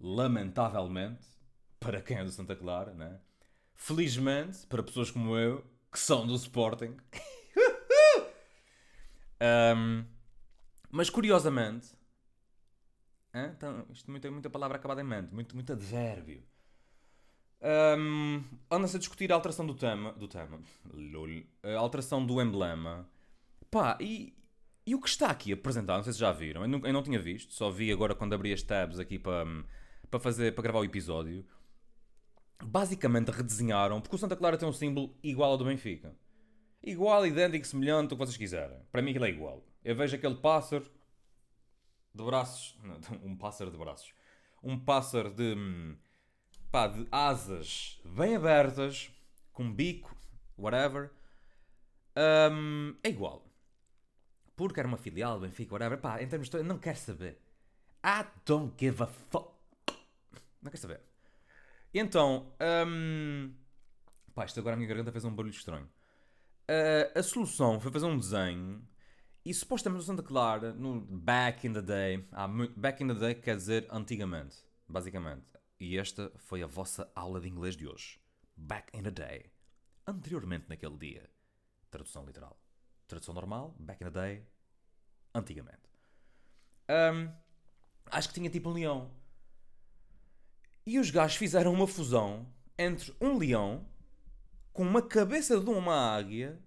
lamentavelmente, 0.00 1.26
para 1.78 2.00
quem 2.00 2.16
é 2.16 2.24
do 2.24 2.30
Santa 2.30 2.56
Clara, 2.56 2.94
né? 2.94 3.20
Felizmente, 3.74 4.66
para 4.66 4.82
pessoas 4.82 5.10
como 5.10 5.36
eu, 5.36 5.62
que 5.92 5.98
são 5.98 6.26
do 6.26 6.34
Sporting. 6.34 6.96
um, 9.76 10.02
mas 10.90 11.10
curiosamente, 11.10 11.88
então, 13.34 13.84
isto 13.92 14.18
tem 14.18 14.30
muita 14.30 14.48
palavra 14.48 14.78
acabada 14.78 15.02
em 15.02 15.04
mente, 15.04 15.34
muito, 15.34 15.54
muito 15.54 15.74
advérbio. 15.74 16.42
Um, 17.62 18.42
Anda-se 18.70 18.96
a 18.96 18.98
discutir 18.98 19.32
a 19.32 19.34
alteração 19.34 19.66
do 19.66 19.74
tema, 19.74 20.12
do 20.12 20.28
tema, 20.28 20.60
lol, 20.92 21.28
a 21.62 21.78
alteração 21.78 22.24
do 22.24 22.40
emblema. 22.40 23.08
Pá, 23.70 23.98
e 24.00 24.36
e 24.86 24.94
o 24.94 25.00
que 25.00 25.08
está 25.08 25.30
aqui 25.30 25.52
apresentado, 25.52 25.96
não 25.96 26.04
sei 26.04 26.12
se 26.12 26.20
já 26.20 26.30
viram, 26.30 26.62
eu 26.62 26.68
não, 26.68 26.78
eu 26.86 26.92
não 26.92 27.02
tinha 27.02 27.18
visto, 27.18 27.52
só 27.52 27.70
vi 27.70 27.90
agora 27.90 28.14
quando 28.14 28.34
abri 28.34 28.52
as 28.52 28.62
tabs 28.62 29.00
aqui 29.00 29.18
para, 29.18 29.44
para 30.08 30.20
fazer, 30.20 30.54
para 30.54 30.62
gravar 30.62 30.78
o 30.78 30.84
episódio. 30.84 31.44
basicamente 32.62 33.30
redesenharam, 33.30 34.00
porque 34.00 34.14
o 34.14 34.18
Santa 34.18 34.36
Clara 34.36 34.56
tem 34.56 34.68
um 34.68 34.72
símbolo 34.72 35.12
igual 35.22 35.52
ao 35.52 35.58
do 35.58 35.64
Benfica. 35.64 36.14
Igual, 36.82 37.26
idêntico, 37.26 37.66
semelhante, 37.66 38.14
o 38.14 38.16
que 38.16 38.24
vocês 38.24 38.36
quiserem. 38.36 38.78
Para 38.92 39.02
mim 39.02 39.10
aquilo 39.10 39.24
é 39.24 39.30
igual. 39.30 39.66
Eu 39.84 39.96
vejo 39.96 40.14
aquele 40.14 40.36
pássaro 40.36 40.88
de 42.14 42.24
braços. 42.24 42.78
Não, 42.82 43.00
um 43.28 43.36
pássaro 43.36 43.72
de 43.72 43.76
braços. 43.76 44.14
Um 44.62 44.78
pássaro 44.78 45.30
de. 45.30 45.56
Pá, 46.76 46.88
de 46.88 47.08
asas 47.10 47.98
bem 48.04 48.36
abertas, 48.36 49.10
com 49.50 49.72
bico, 49.72 50.14
whatever. 50.58 51.10
Hum, 52.52 52.94
é 53.02 53.08
igual. 53.08 53.50
Porque 54.54 54.78
era 54.78 54.86
uma 54.86 54.98
filial, 54.98 55.40
Benfica, 55.40 55.72
whatever. 55.72 55.98
Pá, 55.98 56.22
em 56.22 56.28
termos 56.28 56.50
de. 56.50 56.62
Não 56.62 56.78
quero 56.78 56.98
saber. 56.98 57.40
I 58.04 58.26
don't 58.44 58.74
give 58.78 59.02
a 59.02 59.06
fuck. 59.06 59.54
Não 60.60 60.70
quero 60.70 60.76
saber. 60.76 61.00
Então. 61.94 62.52
hum, 62.86 63.54
pá, 64.34 64.44
isto 64.44 64.60
agora 64.60 64.74
a 64.74 64.76
minha 64.76 64.88
garganta 64.88 65.10
fez 65.10 65.24
um 65.24 65.34
barulho 65.34 65.54
estranho. 65.54 65.88
Uh, 66.68 67.18
a 67.18 67.22
solução 67.22 67.80
foi 67.80 67.90
fazer 67.90 68.04
um 68.04 68.18
desenho 68.18 68.86
e 69.46 69.54
supostamente 69.54 70.04
Santa 70.04 70.22
Clara, 70.22 70.74
no 70.74 71.00
back 71.00 71.66
in 71.66 71.72
the 71.72 71.80
day, 71.80 72.28
mu- 72.50 72.68
back 72.76 73.02
in 73.02 73.08
the 73.08 73.14
day 73.14 73.34
quer 73.34 73.56
dizer 73.56 73.86
antigamente, 73.90 74.56
basicamente. 74.86 75.56
E 75.78 75.98
esta 75.98 76.32
foi 76.36 76.62
a 76.62 76.66
vossa 76.66 77.10
aula 77.14 77.40
de 77.40 77.48
inglês 77.48 77.76
de 77.76 77.86
hoje. 77.86 78.18
Back 78.56 78.96
in 78.96 79.02
the 79.02 79.10
day. 79.10 79.52
Anteriormente 80.06 80.66
naquele 80.68 80.96
dia. 80.96 81.30
Tradução 81.90 82.24
literal. 82.24 82.58
Tradução 83.06 83.34
normal, 83.34 83.74
back 83.78 84.02
in 84.02 84.10
the 84.10 84.20
day, 84.20 84.46
antigamente. 85.34 85.88
Um, 86.88 87.32
acho 88.06 88.28
que 88.28 88.34
tinha 88.34 88.50
tipo 88.50 88.70
um 88.70 88.72
leão. 88.72 89.14
E 90.84 90.98
os 90.98 91.10
gajos 91.10 91.36
fizeram 91.36 91.72
uma 91.72 91.86
fusão 91.86 92.52
entre 92.78 93.14
um 93.20 93.36
leão 93.36 93.88
com 94.72 94.82
uma 94.82 95.02
cabeça 95.02 95.58
de 95.60 95.70
uma 95.70 96.16
águia 96.16 96.60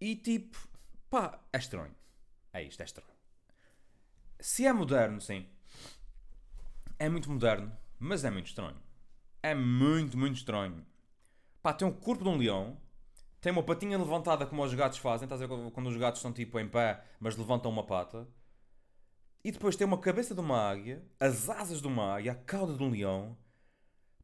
e 0.00 0.16
tipo, 0.16 0.58
pá, 1.08 1.40
é 1.52 1.58
estranho. 1.58 1.94
É 2.52 2.62
isto, 2.62 2.80
é 2.80 2.84
estranho. 2.84 3.10
Se 4.38 4.66
é 4.66 4.72
moderno, 4.72 5.20
sim. 5.20 5.48
É 6.98 7.08
muito 7.08 7.30
moderno, 7.30 7.76
mas 7.98 8.24
é 8.24 8.30
muito 8.30 8.46
estranho. 8.46 8.76
É 9.42 9.54
muito, 9.54 10.16
muito 10.16 10.36
estranho. 10.36 10.84
Pá, 11.62 11.72
tem 11.72 11.86
o 11.86 11.92
corpo 11.92 12.22
de 12.24 12.30
um 12.30 12.36
leão, 12.36 12.76
tem 13.40 13.52
uma 13.52 13.62
patinha 13.62 13.98
levantada 13.98 14.46
como 14.46 14.62
os 14.64 14.74
gatos 14.74 14.98
fazem, 14.98 15.26
estás 15.26 15.42
a 15.42 15.46
ver 15.46 15.70
quando 15.72 15.88
os 15.88 15.96
gatos 15.96 16.20
estão 16.20 16.32
tipo 16.32 16.58
em 16.58 16.68
pé, 16.68 17.02
mas 17.20 17.36
levantam 17.36 17.70
uma 17.70 17.84
pata. 17.84 18.26
E 19.44 19.52
depois 19.52 19.76
tem 19.76 19.86
uma 19.86 19.98
cabeça 19.98 20.34
de 20.34 20.40
uma 20.40 20.58
águia, 20.58 21.02
as 21.20 21.48
asas 21.50 21.80
de 21.82 21.86
uma 21.86 22.14
águia, 22.14 22.32
a 22.32 22.34
cauda 22.34 22.74
de 22.74 22.82
um 22.82 22.90
leão. 22.90 23.36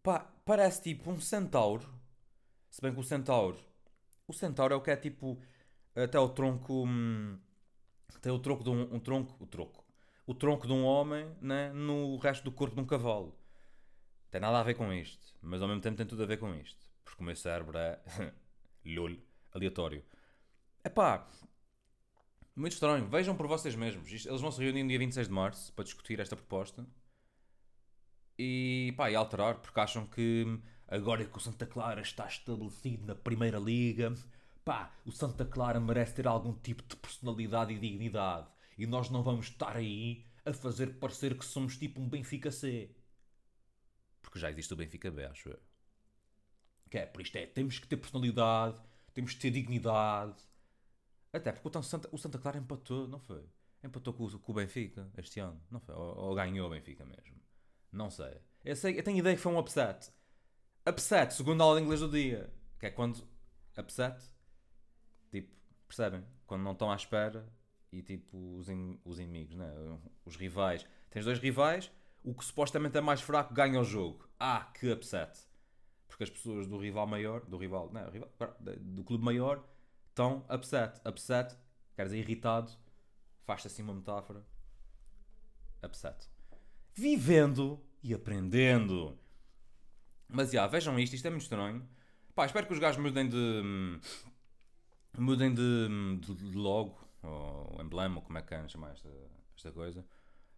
Pá, 0.02 0.20
parece 0.44 0.82
tipo 0.82 1.10
um 1.10 1.20
centauro. 1.20 1.88
Se 2.70 2.80
bem 2.80 2.92
que 2.94 3.00
o 3.00 3.04
centauro. 3.04 3.58
O 4.26 4.32
centauro 4.32 4.74
é 4.74 4.76
o 4.76 4.80
que 4.82 4.90
é 4.90 4.96
tipo. 4.96 5.40
Até 5.94 6.18
o 6.18 6.28
tronco. 6.30 6.86
hum, 6.86 7.38
tem 8.22 8.32
o 8.32 8.38
tronco 8.38 8.64
de 8.64 8.70
um, 8.70 8.94
um 8.94 9.00
tronco. 9.00 9.36
O 9.42 9.46
tronco. 9.46 9.79
O 10.26 10.34
tronco 10.34 10.66
de 10.66 10.72
um 10.72 10.84
homem 10.84 11.34
né, 11.40 11.72
no 11.72 12.16
resto 12.18 12.44
do 12.44 12.52
corpo 12.52 12.74
de 12.76 12.82
um 12.82 12.86
cavalo. 12.86 13.36
Tem 14.30 14.40
nada 14.40 14.60
a 14.60 14.62
ver 14.62 14.74
com 14.74 14.92
isto. 14.92 15.34
Mas 15.42 15.60
ao 15.60 15.68
mesmo 15.68 15.82
tempo 15.82 15.96
tem 15.96 16.06
tudo 16.06 16.22
a 16.22 16.26
ver 16.26 16.38
com 16.38 16.54
isto. 16.54 16.80
Porque 17.04 17.22
o 17.22 17.24
meu 17.24 17.34
cérebro 17.34 17.76
é. 17.76 17.98
lol. 18.84 19.16
Aleatório. 19.52 20.04
Epá. 20.84 21.26
Muito 22.54 22.72
estranho. 22.74 23.08
Vejam 23.08 23.36
por 23.36 23.46
vocês 23.46 23.74
mesmos. 23.74 24.08
Eles 24.08 24.40
vão 24.40 24.52
se 24.52 24.62
reunir 24.62 24.82
no 24.82 24.88
dia 24.88 24.98
26 24.98 25.26
de 25.26 25.32
março 25.32 25.72
para 25.72 25.84
discutir 25.84 26.20
esta 26.20 26.36
proposta 26.36 26.86
e, 28.40 28.94
pá, 28.96 29.10
e 29.10 29.14
alterar, 29.14 29.56
porque 29.56 29.78
acham 29.78 30.06
que 30.06 30.58
agora 30.88 31.24
que 31.26 31.36
o 31.36 31.40
Santa 31.40 31.66
Clara 31.66 32.00
está 32.00 32.26
estabelecido 32.26 33.06
na 33.06 33.14
Primeira 33.14 33.58
Liga, 33.58 34.14
pá, 34.64 34.90
o 35.04 35.12
Santa 35.12 35.44
Clara 35.44 35.78
merece 35.78 36.14
ter 36.14 36.26
algum 36.26 36.54
tipo 36.54 36.82
de 36.82 36.96
personalidade 36.96 37.74
e 37.74 37.78
dignidade. 37.78 38.48
E 38.80 38.86
nós 38.86 39.10
não 39.10 39.22
vamos 39.22 39.46
estar 39.48 39.76
aí 39.76 40.24
a 40.44 40.52
fazer 40.52 40.98
parecer 40.98 41.36
que 41.38 41.44
somos 41.44 41.76
tipo 41.76 42.00
um 42.00 42.08
Benfica 42.08 42.50
C. 42.50 42.90
Porque 44.22 44.38
já 44.38 44.50
existe 44.50 44.72
o 44.72 44.76
Benfica 44.76 45.10
B, 45.10 45.24
acho 45.26 45.50
eu. 45.50 45.60
Que 46.90 46.98
é, 46.98 47.06
por 47.06 47.20
isto 47.22 47.36
é, 47.36 47.46
temos 47.46 47.78
que 47.78 47.86
ter 47.86 47.96
personalidade, 47.96 48.80
temos 49.14 49.34
que 49.34 49.40
ter 49.40 49.50
dignidade. 49.50 50.42
Até 51.32 51.52
porque 51.52 51.78
o 51.78 51.82
Santa, 51.82 52.08
o 52.12 52.18
Santa 52.18 52.38
Clara 52.38 52.58
empatou, 52.58 53.06
não 53.08 53.20
foi? 53.20 53.44
Empatou 53.82 54.12
com, 54.12 54.24
o- 54.24 54.38
com 54.38 54.52
o 54.52 54.54
Benfica 54.54 55.08
este 55.16 55.40
ano, 55.40 55.60
não 55.70 55.80
foi? 55.80 55.94
Ou, 55.94 56.16
ou 56.16 56.34
ganhou 56.34 56.66
o 56.66 56.70
Benfica 56.70 57.04
mesmo. 57.04 57.40
Não 57.92 58.10
sei. 58.10 58.36
Eu, 58.64 58.76
sei. 58.76 58.98
eu 58.98 59.02
tenho 59.02 59.18
ideia 59.18 59.36
que 59.36 59.42
foi 59.42 59.52
um 59.52 59.58
upset. 59.58 60.10
Upset, 60.88 61.34
segundo 61.34 61.62
a 61.62 61.64
aula 61.64 61.78
de 61.78 61.84
inglês 61.84 62.00
do 62.00 62.10
dia. 62.10 62.52
Que 62.78 62.86
é 62.86 62.90
quando. 62.90 63.26
Upset. 63.78 64.20
Tipo, 65.30 65.54
percebem? 65.86 66.24
Quando 66.46 66.62
não 66.62 66.72
estão 66.72 66.90
à 66.90 66.96
espera 66.96 67.46
e 67.92 68.02
tipo 68.02 68.56
os, 68.58 68.68
in- 68.68 68.98
os 69.04 69.18
inimigos, 69.18 69.56
né? 69.56 69.70
Os 70.24 70.36
rivais. 70.36 70.86
Tens 71.10 71.24
dois 71.24 71.38
rivais, 71.38 71.90
o 72.22 72.34
que 72.34 72.44
supostamente 72.44 72.96
é 72.96 73.00
mais 73.00 73.20
fraco 73.20 73.52
ganha 73.54 73.80
o 73.80 73.84
jogo. 73.84 74.28
Ah, 74.38 74.70
que 74.74 74.90
upset. 74.92 75.38
Porque 76.08 76.24
as 76.24 76.30
pessoas 76.30 76.66
do 76.66 76.78
rival 76.78 77.06
maior, 77.06 77.40
do 77.46 77.56
rival, 77.56 77.90
não, 77.92 78.10
rival, 78.10 78.28
do 78.80 79.04
clube 79.04 79.24
maior, 79.24 79.64
estão 80.08 80.44
upset. 80.54 81.00
Upset, 81.08 81.56
quer 81.96 82.04
dizer 82.04 82.18
irritado. 82.18 82.72
Faz-se 83.44 83.66
assim 83.68 83.82
uma 83.82 83.94
metáfora. 83.94 84.44
Upset 85.82 86.28
vivendo 86.94 87.80
e 88.02 88.14
aprendendo. 88.14 89.18
Mas 90.28 90.50
já, 90.52 90.66
vejam 90.66 90.98
isto, 90.98 91.14
isto 91.14 91.26
é 91.26 91.30
muito 91.30 91.42
estranho. 91.42 91.86
Pá, 92.34 92.46
espero 92.46 92.66
que 92.66 92.72
os 92.72 92.78
gajos 92.78 93.02
mudem 93.02 93.28
de. 93.28 93.62
mudem 95.18 95.52
de, 95.52 95.88
de, 96.20 96.34
de 96.34 96.56
logo, 96.56 96.98
ou 97.22 97.80
emblema, 97.82 98.20
como 98.20 98.38
é 98.38 98.42
que 98.42 98.68
chamar 98.68 98.92
esta, 98.92 99.08
esta 99.56 99.70
coisa. 99.72 100.04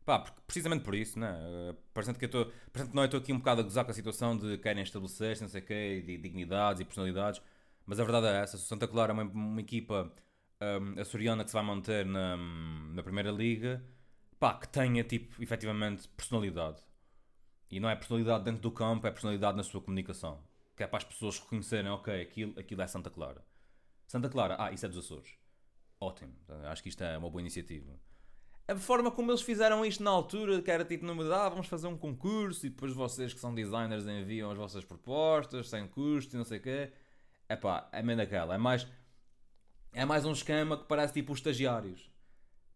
Pá, 0.05 0.19
precisamente 0.47 0.85
por 0.85 0.95
isso, 0.95 1.19
né? 1.19 1.39
Eh, 1.71 1.75
Parecendo 1.95 2.19
que 2.19 2.25
eu 2.25 2.27
estou. 2.27 2.53
Parecendo 2.73 3.05
estou 3.05 3.21
aqui 3.21 3.33
um 3.33 3.39
bocado 3.39 3.61
a 3.61 3.65
gozar 3.65 3.85
com 3.85 3.93
a 3.93 3.95
situação 3.95 4.37
de 4.37 4.59
querem 4.59 4.83
estabelecer-se, 4.83 5.43
não 5.43 5.49
sei 5.49 5.61
o 5.63 5.65
quê, 5.65 6.03
de 6.05 6.19
dignidades 6.19 6.81
e 6.81 6.85
personalidades. 6.85 7.41
Mas 7.87 8.01
a 8.01 8.05
verdade 8.05 8.27
é 8.27 8.43
essa: 8.43 8.57
o 8.57 8.59
Santa 8.61 8.89
Clara 8.89 9.13
é 9.13 9.15
uma, 9.15 9.23
uma 9.25 9.61
equipa 9.61 10.13
hum, 10.61 11.01
açoriana 11.01 11.45
que 11.45 11.51
se 11.51 11.55
vai 11.55 11.65
manter 11.65 12.05
na, 12.07 12.37
na 12.37 13.03
Primeira 13.03 13.31
Liga, 13.31 13.85
pá, 14.39 14.55
que 14.55 14.69
tenha, 14.69 15.05
tipo, 15.05 15.43
efetivamente, 15.43 16.09
personalidade. 16.09 16.83
E 17.71 17.81
não 17.81 17.89
é 17.89 17.97
personalidade 17.97 18.45
dentro 18.45 18.61
do 18.61 18.71
campo, 18.71 19.07
é 19.07 19.11
personalidade 19.11 19.57
na 19.57 19.63
sua 19.63 19.81
comunicação. 19.81 20.43
Que 20.77 20.83
é 20.85 20.87
para 20.87 20.99
as 20.99 21.05
pessoas 21.05 21.39
reconhecerem, 21.39 21.91
ok, 21.91 22.21
aquilo, 22.23 22.59
aquilo 22.59 22.83
é 22.83 22.87
Santa 22.87 23.11
Clara. 23.11 23.45
Santa 24.07 24.29
Clara, 24.29 24.57
ah, 24.59 24.73
isso 24.73 24.85
é 24.87 24.89
dos 24.89 24.99
Açores. 24.99 25.42
Ótimo. 26.03 26.33
Acho 26.65 26.83
que 26.83 26.89
isto 26.89 27.05
é 27.05 27.17
uma 27.17 27.31
boa 27.31 27.41
iniciativa. 27.41 27.93
A 28.67 28.75
forma 28.75 29.09
como 29.09 29.31
eles 29.31 29.41
fizeram 29.41 29.85
isto 29.85 30.03
na 30.03 30.11
altura, 30.11 30.61
que 30.61 30.71
era 30.71 30.85
tipo, 30.85 31.07
não 31.07 31.15
me 31.15 31.29
dá, 31.29 31.49
vamos 31.49 31.69
fazer 31.69 31.87
um 31.87 31.97
concurso 31.97 32.67
e 32.67 32.71
depois 32.71 32.93
vocês 32.93 33.33
que 33.33 33.39
são 33.39 33.55
designers 33.55 34.05
enviam 34.07 34.51
as 34.51 34.59
vossas 34.59 34.85
propostas 34.85 35.69
sem 35.71 35.87
custo 35.87 36.35
e 36.35 36.39
não 36.39 36.45
sei 36.45 36.59
o 36.59 36.63
quê. 36.63 36.93
É 37.49 37.55
pá, 37.55 37.89
é 37.93 38.03
meio 38.03 38.19
daquela. 38.19 38.57
É 38.57 38.59
mais, 38.59 38.85
é 39.93 40.05
mais 40.05 40.25
um 40.25 40.33
esquema 40.33 40.77
que 40.77 40.87
parece 40.87 41.15
tipo 41.15 41.33
os 41.33 41.39
estagiários. 41.39 42.11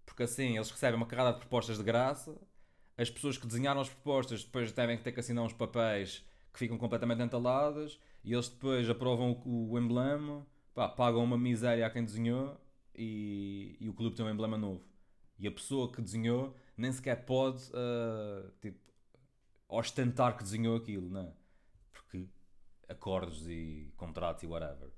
Porque 0.04 0.22
assim, 0.22 0.54
eles 0.54 0.70
recebem 0.70 0.96
uma 0.96 1.06
carrada 1.06 1.32
de 1.32 1.40
propostas 1.40 1.78
de 1.78 1.82
graça, 1.82 2.32
as 2.96 3.10
pessoas 3.10 3.36
que 3.36 3.46
desenharam 3.46 3.80
as 3.80 3.88
propostas 3.88 4.44
depois 4.44 4.70
devem 4.70 4.98
ter 4.98 5.10
que 5.10 5.18
assinar 5.18 5.44
uns 5.44 5.52
papéis 5.52 6.24
que 6.52 6.60
ficam 6.60 6.78
completamente 6.78 7.22
entaladas 7.22 7.98
e 8.22 8.32
eles 8.32 8.48
depois 8.48 8.88
aprovam 8.88 9.42
o, 9.44 9.72
o 9.72 9.78
emblema, 9.80 10.46
pá, 10.72 10.88
pagam 10.88 11.24
uma 11.24 11.36
miséria 11.36 11.84
a 11.84 11.90
quem 11.90 12.04
desenhou 12.04 12.56
e, 12.96 13.76
e 13.80 13.88
o 13.88 13.94
clube 13.94 14.16
tem 14.16 14.24
um 14.24 14.30
emblema 14.30 14.56
novo. 14.56 14.84
E 15.38 15.46
a 15.46 15.50
pessoa 15.50 15.90
que 15.92 16.00
desenhou 16.00 16.56
nem 16.76 16.90
sequer 16.92 17.24
pode 17.24 17.62
ah, 17.74 18.50
tipo, 18.60 18.78
ostentar 19.68 20.36
que 20.36 20.42
desenhou 20.42 20.76
aquilo, 20.76 21.10
não 21.10 21.20
é? 21.22 21.32
Porque 21.92 22.28
acordos 22.88 23.46
e 23.48 23.92
contratos 23.96 24.42
e 24.42 24.46
whatever. 24.46 24.90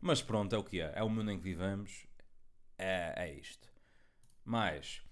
Mas 0.00 0.22
pronto, 0.22 0.54
é 0.54 0.58
o 0.58 0.64
que 0.64 0.80
é. 0.80 0.92
É 0.94 1.02
o 1.02 1.08
mundo 1.08 1.30
em 1.30 1.38
que 1.38 1.44
vivemos. 1.44 2.06
É, 2.76 3.14
é 3.16 3.34
isto. 3.38 3.68
Mas. 4.44 5.02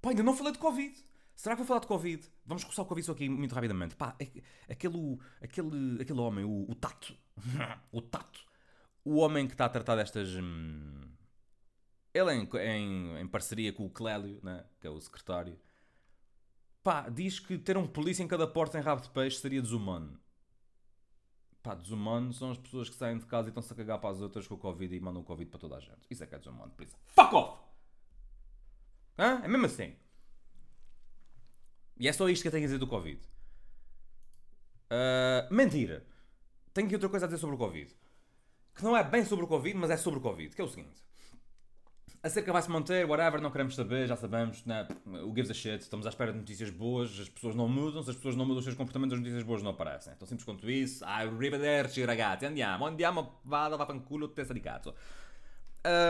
Pá, 0.00 0.10
ainda 0.10 0.22
não 0.22 0.36
falei 0.36 0.52
de 0.52 0.58
Covid. 0.58 1.04
Será 1.34 1.54
que 1.54 1.60
vou 1.60 1.66
falar 1.66 1.80
de 1.80 1.86
Covid? 1.86 2.30
Vamos 2.44 2.64
começar 2.64 2.84
Covid 2.84 3.04
só 3.04 3.12
aqui 3.12 3.28
muito 3.28 3.54
rapidamente. 3.54 3.96
Pá, 3.96 4.14
é- 4.20 4.42
aquele, 4.70 5.18
aquele, 5.42 6.00
aquele 6.00 6.20
homem, 6.20 6.44
o, 6.44 6.70
o 6.70 6.74
Tato. 6.74 7.16
o 7.90 8.00
Tato. 8.00 8.49
O 9.10 9.16
homem 9.16 9.44
que 9.48 9.54
está 9.54 9.64
a 9.64 9.68
tratar 9.68 9.96
destas. 9.96 10.36
hum, 10.36 11.02
ele 12.14 12.32
em, 12.32 12.48
em, 12.60 13.18
em 13.18 13.26
parceria 13.26 13.72
com 13.72 13.84
o 13.84 13.90
Clélio, 13.90 14.38
né, 14.40 14.64
que 14.80 14.86
é 14.86 14.90
o 14.90 15.00
secretário. 15.00 15.58
Pá, 16.80 17.08
diz 17.08 17.40
que 17.40 17.58
ter 17.58 17.76
um 17.76 17.88
polícia 17.88 18.22
em 18.22 18.28
cada 18.28 18.46
porta 18.46 18.78
em 18.78 18.82
rabo 18.82 19.02
de 19.02 19.10
peixe 19.10 19.40
seria 19.40 19.60
desumano. 19.60 20.16
Pá, 21.60 21.74
desumano 21.74 22.32
são 22.32 22.52
as 22.52 22.58
pessoas 22.58 22.88
que 22.88 22.94
saem 22.94 23.18
de 23.18 23.26
casa 23.26 23.48
e 23.48 23.50
estão-se 23.50 23.72
a 23.72 23.74
cagar 23.74 23.98
para 23.98 24.10
as 24.10 24.20
outras 24.20 24.46
com 24.46 24.54
o 24.54 24.58
Covid 24.58 24.94
e 24.94 25.00
mandam 25.00 25.22
o 25.22 25.24
Covid 25.24 25.50
para 25.50 25.58
toda 25.58 25.74
a 25.74 25.80
gente. 25.80 26.06
Isso 26.08 26.22
é 26.22 26.26
que 26.28 26.36
é 26.36 26.38
desumano, 26.38 26.70
por 26.70 26.84
isso. 26.84 26.96
Fuck 27.08 27.34
off! 27.34 27.64
Hã? 29.18 29.40
É 29.42 29.48
mesmo 29.48 29.66
assim. 29.66 29.96
E 31.98 32.06
é 32.06 32.12
só 32.12 32.28
isto 32.28 32.42
que 32.42 32.48
eu 32.48 32.52
tenho 32.52 32.62
a 32.62 32.68
dizer 32.68 32.78
do 32.78 32.86
Covid. 32.86 33.20
Uh, 34.86 35.52
mentira. 35.52 36.06
Tenho 36.72 36.86
aqui 36.86 36.94
outra 36.94 37.08
coisa 37.08 37.26
a 37.26 37.28
dizer 37.28 37.40
sobre 37.40 37.56
o 37.56 37.58
Covid. 37.58 37.92
Que 38.74 38.84
não 38.84 38.96
é 38.96 39.02
bem 39.02 39.24
sobre 39.24 39.44
o 39.44 39.48
Covid, 39.48 39.76
mas 39.76 39.90
é 39.90 39.96
sobre 39.96 40.18
o 40.18 40.22
Covid. 40.22 40.54
Que 40.54 40.60
é 40.60 40.64
o 40.64 40.68
seguinte. 40.68 41.02
A 42.22 42.28
cerca 42.28 42.52
vai 42.52 42.60
se 42.60 42.70
manter, 42.70 43.06
whatever, 43.06 43.40
não 43.40 43.50
queremos 43.50 43.74
saber, 43.74 44.06
já 44.06 44.14
sabemos, 44.14 44.62
né? 44.66 44.86
o 45.06 45.34
gives 45.34 45.50
a 45.50 45.54
shit, 45.54 45.80
estamos 45.80 46.04
à 46.04 46.10
espera 46.10 46.30
de 46.30 46.38
notícias 46.38 46.68
boas, 46.68 47.18
as 47.18 47.30
pessoas 47.30 47.54
não 47.54 47.66
mudam, 47.66 48.02
se 48.02 48.10
as 48.10 48.16
pessoas 48.16 48.36
não 48.36 48.44
mudam 48.44 48.58
os 48.58 48.64
seus 48.64 48.76
comportamentos, 48.76 49.14
as 49.14 49.20
notícias 49.20 49.42
boas 49.42 49.62
não 49.62 49.70
aparecem. 49.70 50.12
Então 50.12 50.28
simples 50.28 50.44
quanto 50.44 50.70
isso, 50.70 51.02
arrivederci 51.02 52.04
ragazzi, 52.04 52.44
andiamo, 52.44 52.84
andiamo, 52.84 53.40
vada, 53.42 53.74
va 53.74 53.86
fanculo, 53.86 54.28
testa 54.28 54.52
di 54.52 54.60
cazzo. 54.60 54.94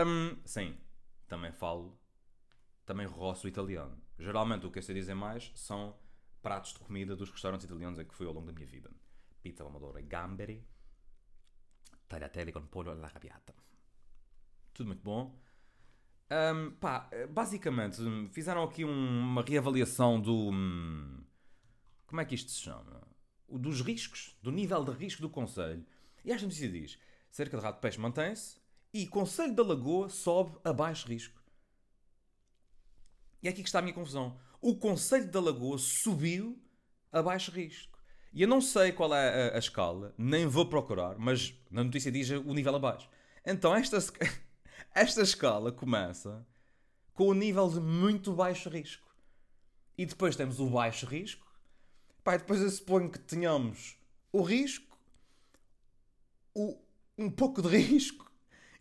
Um, 0.05 0.35
sim, 0.43 0.75
também 1.29 1.53
falo, 1.53 1.97
também 2.85 3.05
roço 3.07 3.47
italiano. 3.47 3.97
Geralmente 4.19 4.65
o 4.65 4.71
que 4.71 4.79
eu 4.79 4.83
sei 4.83 4.95
dizer 4.95 5.15
mais 5.15 5.49
são 5.55 5.95
pratos 6.41 6.73
de 6.73 6.79
comida 6.79 7.15
dos 7.15 7.31
restaurantes 7.31 7.65
italianos 7.65 7.97
em 7.97 8.05
que 8.05 8.13
fui 8.13 8.27
ao 8.27 8.33
longo 8.33 8.47
da 8.47 8.51
minha 8.51 8.67
vida. 8.67 8.91
Pizza 9.41 9.65
amadora 9.65 10.01
gamberi, 10.01 10.67
tagliatelle 12.11 12.51
con 12.51 12.67
pollo 12.67 12.91
alla. 12.91 13.11
Tudo 14.73 14.87
muito 14.87 15.03
bom. 15.03 15.39
Um, 16.29 16.71
pá, 16.71 17.09
basicamente, 17.29 17.97
fizeram 18.31 18.63
aqui 18.63 18.85
um, 18.85 19.19
uma 19.19 19.41
reavaliação 19.41 20.19
do. 20.19 20.49
Um, 20.51 21.23
como 22.05 22.21
é 22.21 22.25
que 22.25 22.35
isto 22.35 22.51
se 22.51 22.61
chama? 22.61 23.01
Dos 23.49 23.81
riscos, 23.81 24.37
do 24.41 24.51
nível 24.51 24.83
de 24.83 24.91
risco 24.91 25.21
do 25.21 25.29
Conselho. 25.29 25.85
E 26.23 26.31
esta 26.31 26.45
notícia 26.45 26.69
diz: 26.69 26.97
cerca 27.29 27.57
de 27.57 27.63
rato 27.63 27.75
de 27.75 27.81
peixe 27.81 27.99
mantém-se 27.99 28.59
e 28.93 29.07
Conselho 29.07 29.55
da 29.55 29.63
Lagoa 29.63 30.09
sobe 30.09 30.57
a 30.63 30.73
baixo 30.73 31.07
risco. 31.07 31.41
E 33.41 33.47
é 33.47 33.51
aqui 33.51 33.63
que 33.63 33.69
está 33.69 33.79
a 33.79 33.81
minha 33.81 33.93
confusão. 33.93 34.39
O 34.61 34.77
Conselho 34.77 35.29
da 35.29 35.41
Lagoa 35.41 35.77
subiu 35.77 36.61
a 37.11 37.21
baixo 37.21 37.51
risco. 37.51 37.90
E 38.33 38.41
eu 38.41 38.47
não 38.47 38.61
sei 38.61 38.91
qual 38.91 39.13
é 39.13 39.51
a, 39.51 39.55
a 39.55 39.59
escala, 39.59 40.13
nem 40.17 40.45
vou 40.47 40.65
procurar, 40.65 41.17
mas 41.17 41.53
na 41.69 41.83
notícia 41.83 42.11
diz 42.11 42.29
o 42.29 42.53
nível 42.53 42.75
abaixo. 42.75 43.09
Então, 43.45 43.75
esta. 43.75 43.97
Esta 44.93 45.21
escala 45.21 45.71
começa 45.71 46.45
com 47.13 47.27
o 47.27 47.33
nível 47.33 47.69
de 47.69 47.79
muito 47.79 48.33
baixo 48.33 48.69
risco. 48.69 49.07
E 49.97 50.05
depois 50.05 50.35
temos 50.35 50.59
o 50.59 50.69
baixo 50.69 51.05
risco. 51.05 51.49
Pá, 52.23 52.35
depois 52.35 52.61
eu 52.61 52.69
suponho 52.69 53.09
que 53.09 53.19
tenhamos 53.19 53.97
o 54.33 54.41
risco, 54.41 54.97
o, 56.53 56.77
um 57.17 57.29
pouco 57.29 57.61
de 57.61 57.69
risco 57.77 58.29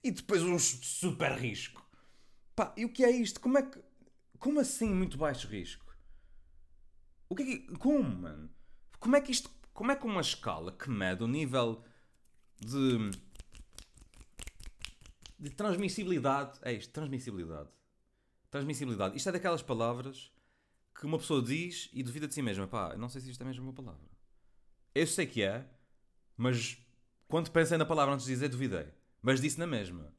e 0.03 0.11
depois 0.11 0.43
um 0.43 0.59
super 0.59 1.33
risco. 1.33 1.87
Pá, 2.57 2.75
e 2.77 2.85
o 2.85 2.93
que 2.93 3.05
é 3.05 3.11
isto? 3.11 3.41
Como 3.41 3.59
é 3.59 3.63
que. 3.63 3.81
Como 4.39 4.59
assim 4.59 4.89
muito 4.89 5.17
baixo 5.17 5.47
risco? 5.47 5.95
O 7.29 7.37
que 7.37 7.43
é 7.43 7.47
que. 7.47 7.77
Como, 7.79 8.03
mano? 8.03 8.51
Como 9.01 9.17
é 9.17 9.21
que 9.21 9.33
isto. 9.33 9.51
Como 9.73 9.91
é 9.91 9.97
que 9.97 10.07
uma 10.07 10.21
escala 10.21 10.71
que 10.71 10.91
mede 10.91 11.25
o 11.25 11.27
nível 11.27 11.83
de 12.61 13.11
de 15.41 15.49
transmissibilidade. 15.49 16.59
É 16.63 16.73
isto, 16.73 16.93
transmissibilidade. 16.93 17.71
Transmissibilidade. 18.51 19.17
Isto 19.17 19.31
é 19.31 19.33
daquelas 19.33 19.63
palavras 19.63 20.31
que 20.95 21.07
uma 21.07 21.19
pessoa 21.19 21.43
diz 21.43 21.89
e 21.95 22.03
duvida 22.03 22.29
de 22.29 22.35
si 22.35 22.43
mesma. 22.43 22.67
Pá, 22.67 22.95
não 22.97 23.09
sei 23.09 23.23
se 23.23 23.31
isto 23.31 23.41
é 23.41 23.47
mesmo 23.47 23.65
uma 23.65 23.73
palavra. 23.73 24.07
Eu 24.95 25.07
sei 25.07 25.27
que 25.27 25.43
é, 25.43 25.67
mas 26.37 26.77
quando 27.27 27.51
pensei 27.51 27.79
na 27.79 27.87
palavra 27.87 28.15
antes 28.15 28.27
de 28.27 28.33
dizer, 28.33 28.49
duvidei. 28.49 28.87
Mas 29.23 29.41
disse 29.41 29.59
na 29.59 29.67
mesma. 29.67 30.13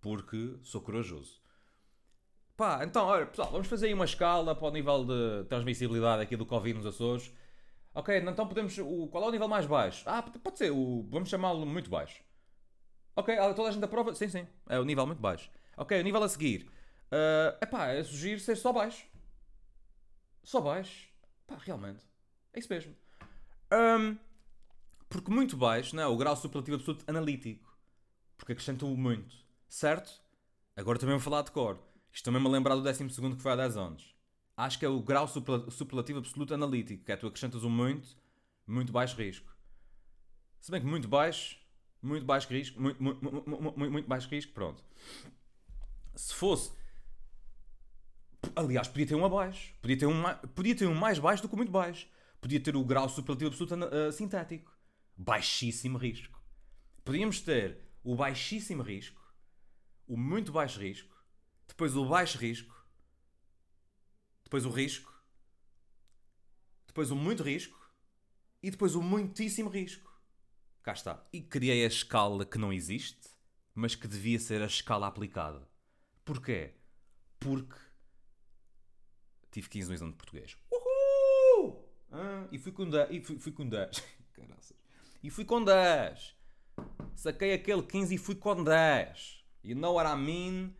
Porque 0.00 0.58
sou 0.62 0.80
corajoso. 0.80 1.42
Pá, 2.56 2.82
então, 2.82 3.04
olha, 3.04 3.26
pessoal, 3.26 3.50
vamos 3.50 3.66
fazer 3.66 3.88
aí 3.88 3.94
uma 3.94 4.06
escala 4.06 4.54
para 4.54 4.68
o 4.68 4.70
nível 4.70 5.04
de 5.04 5.44
transmissibilidade 5.48 6.22
aqui 6.22 6.36
do 6.36 6.46
Covid 6.46 6.78
nos 6.78 6.86
Açores. 6.86 7.30
Ok, 7.96 8.14
então 8.14 8.46
podemos. 8.46 8.76
O, 8.76 9.08
qual 9.08 9.24
é 9.24 9.28
o 9.28 9.30
nível 9.30 9.48
mais 9.48 9.64
baixo? 9.64 10.02
Ah, 10.06 10.22
pode 10.22 10.58
ser, 10.58 10.70
o, 10.70 11.06
vamos 11.08 11.30
chamá-lo 11.30 11.64
muito 11.64 11.88
baixo. 11.88 12.22
Ok, 13.16 13.34
ah, 13.38 13.54
toda 13.54 13.70
a 13.70 13.72
gente 13.72 13.84
aprova? 13.86 14.14
Sim, 14.14 14.28
sim. 14.28 14.46
É 14.68 14.78
o 14.78 14.84
nível 14.84 15.06
muito 15.06 15.18
baixo. 15.18 15.50
Ok, 15.78 15.98
o 15.98 16.04
nível 16.04 16.22
a 16.22 16.28
seguir. 16.28 16.70
Uh, 17.10 17.56
epá, 17.58 17.86
é 17.86 18.04
sugiro 18.04 18.38
ser 18.38 18.54
só 18.54 18.70
baixo. 18.70 19.06
Só 20.44 20.60
baixo. 20.60 21.08
Pá, 21.46 21.56
realmente. 21.58 22.04
É 22.52 22.58
isso 22.58 22.70
mesmo. 22.70 22.94
Um, 23.72 24.18
porque 25.08 25.30
muito 25.30 25.56
baixo, 25.56 25.96
não 25.96 26.02
é? 26.02 26.06
O 26.06 26.18
grau 26.18 26.36
superlativo 26.36 26.76
absoluto 26.76 27.02
analítico. 27.08 27.74
Porque 28.36 28.52
acrescentou 28.52 28.94
muito. 28.94 29.34
Certo? 29.70 30.20
Agora 30.76 30.98
também 30.98 31.14
vou 31.14 31.24
falar 31.24 31.40
de 31.40 31.50
cor. 31.50 31.78
Isto 32.12 32.26
também 32.26 32.42
me 32.42 32.48
lembrar 32.50 32.74
do 32.74 32.82
12 32.82 33.06
que 33.06 33.42
foi 33.42 33.52
há 33.52 33.56
10 33.56 33.78
anos. 33.78 34.15
Acho 34.56 34.78
que 34.78 34.84
é 34.84 34.88
o 34.88 35.00
grau 35.00 35.28
superlativo 35.28 36.18
absoluto 36.18 36.54
analítico. 36.54 37.04
Que 37.04 37.12
é 37.12 37.16
tu 37.16 37.26
acrescentas 37.26 37.62
um 37.64 37.70
muito, 37.70 38.16
muito 38.66 38.92
baixo 38.92 39.16
risco. 39.16 39.54
Se 40.60 40.70
bem 40.70 40.80
que 40.80 40.86
muito 40.86 41.08
baixo 41.08 41.58
muito 42.06 42.24
baixo 42.24 42.48
risco, 42.48 42.80
muito, 42.80 43.02
muito, 43.02 43.22
muito, 43.22 43.90
muito 43.90 44.08
baixo 44.08 44.28
risco, 44.28 44.52
pronto. 44.52 44.82
Se 46.14 46.32
fosse. 46.32 46.72
Aliás, 48.54 48.88
podia 48.88 49.06
ter 49.06 49.14
um 49.14 49.24
abaixo. 49.24 49.74
Podia 49.82 49.98
ter 49.98 50.06
um, 50.06 50.22
podia 50.54 50.76
ter 50.76 50.86
um 50.86 50.94
mais 50.94 51.18
baixo 51.18 51.42
do 51.42 51.48
que 51.48 51.56
muito 51.56 51.72
baixo. 51.72 52.06
Podia 52.40 52.60
ter 52.60 52.76
o 52.76 52.84
grau 52.84 53.08
superlativo 53.08 53.50
absoluto 53.50 53.74
uh, 53.74 54.12
sintético. 54.12 54.72
Baixíssimo 55.16 55.98
risco. 55.98 56.40
Podíamos 57.04 57.40
ter 57.40 57.80
o 58.04 58.14
baixíssimo 58.14 58.82
risco, 58.82 59.20
o 60.06 60.16
muito 60.16 60.52
baixo 60.52 60.78
risco, 60.78 61.16
depois 61.66 61.96
o 61.96 62.06
baixo 62.06 62.38
risco, 62.38 62.75
depois 64.46 64.64
o 64.64 64.70
risco, 64.70 65.12
depois 66.86 67.10
o 67.10 67.16
muito 67.16 67.42
risco 67.42 67.76
e 68.62 68.70
depois 68.70 68.94
o 68.94 69.02
muitíssimo 69.02 69.68
risco. 69.68 70.08
Cá 70.84 70.92
está. 70.92 71.26
E 71.32 71.40
criei 71.40 71.82
a 71.82 71.88
escala 71.88 72.46
que 72.46 72.56
não 72.56 72.72
existe, 72.72 73.28
mas 73.74 73.96
que 73.96 74.06
devia 74.06 74.38
ser 74.38 74.62
a 74.62 74.66
escala 74.66 75.08
aplicada. 75.08 75.68
Porquê? 76.24 76.74
Porque 77.40 77.74
tive 79.50 79.68
15 79.68 79.88
no 79.88 79.94
exame 79.94 80.12
de 80.12 80.16
português. 80.16 80.56
Uhul! 80.70 81.84
Ah, 82.12 82.46
e 82.52 82.56
fui 82.56 82.70
com 82.70 82.88
10. 82.88 83.10
E 83.10 83.20
fui, 83.20 83.40
fui 83.40 83.50
com 83.50 83.68
10. 83.68 84.00
Caraças. 84.32 84.76
E 85.24 85.28
fui 85.28 85.44
com 85.44 85.64
10. 85.64 86.36
Saquei 87.16 87.52
aquele 87.52 87.82
15 87.82 88.14
e 88.14 88.18
fui 88.18 88.36
com 88.36 88.62
10. 88.62 89.44
You 89.64 89.74
know 89.74 89.94
what 89.94 90.08
I 90.08 90.16
mean? 90.16 90.72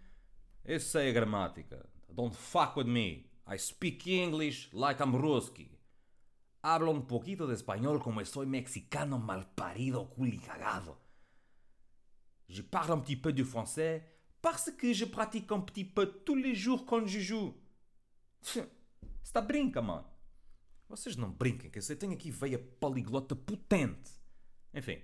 Eu 0.65 0.79
sei 0.79 1.11
a 1.11 1.13
gramática. 1.13 1.85
Don't 2.09 2.37
fuck 2.37 2.79
with 2.79 2.87
me. 2.87 3.27
I 3.49 3.59
speak 3.59 4.07
English 4.07 4.71
like 4.73 5.01
I'm 5.01 5.15
Ruski. 5.15 5.69
Hablo 6.63 6.91
un 6.91 7.07
poquito 7.07 7.47
de 7.47 7.55
español 7.55 8.01
como 8.01 8.25
soy 8.25 8.47
mexicano 8.47 9.19
malparido, 9.19 10.11
culicagado. 10.11 10.99
Je 12.49 12.63
parle 12.63 12.93
un 12.93 13.01
petit 13.01 13.17
peu 13.17 13.33
de 13.33 13.45
français 13.45 14.03
parce 14.43 14.71
que 14.73 14.93
je 14.93 15.05
pratique 15.05 15.53
un 15.53 15.61
petit 15.61 15.85
peu 15.85 16.07
tous 16.25 16.35
les 16.35 16.57
jours 16.57 16.85
quand 16.87 17.07
je 17.07 17.21
joue. 17.21 17.55
Está 19.23 19.41
brinca, 19.41 19.81
mano. 19.81 20.07
Vocês 20.89 21.17
não 21.17 21.31
brinquem, 21.31 21.71
que 21.71 21.79
eu 21.79 21.97
tenho 21.97 22.13
aqui 22.13 22.31
veia 22.31 22.59
poliglota 22.59 23.35
potente. 23.35 24.11
Enfim. 24.73 25.01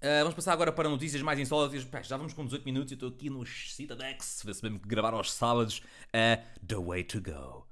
Uh, 0.00 0.22
vamos 0.22 0.34
passar 0.34 0.52
agora 0.52 0.70
para 0.70 0.88
notícias 0.88 1.20
mais 1.22 1.40
insólitas. 1.40 1.86
Já 2.06 2.16
vamos 2.16 2.32
com 2.32 2.44
18 2.44 2.64
minutos 2.64 2.92
e 2.92 2.94
estou 2.94 3.08
aqui 3.08 3.28
no 3.28 3.44
Citadex. 3.44 4.42
Vê 4.44 4.54
se 4.54 4.62
mesmo 4.62 4.78
que 4.78 4.88
gravar 4.88 5.12
aos 5.12 5.32
sábados. 5.32 5.82
Uh, 6.08 6.40
The 6.64 6.76
Way 6.76 7.04
to 7.04 7.20
Go. 7.20 7.66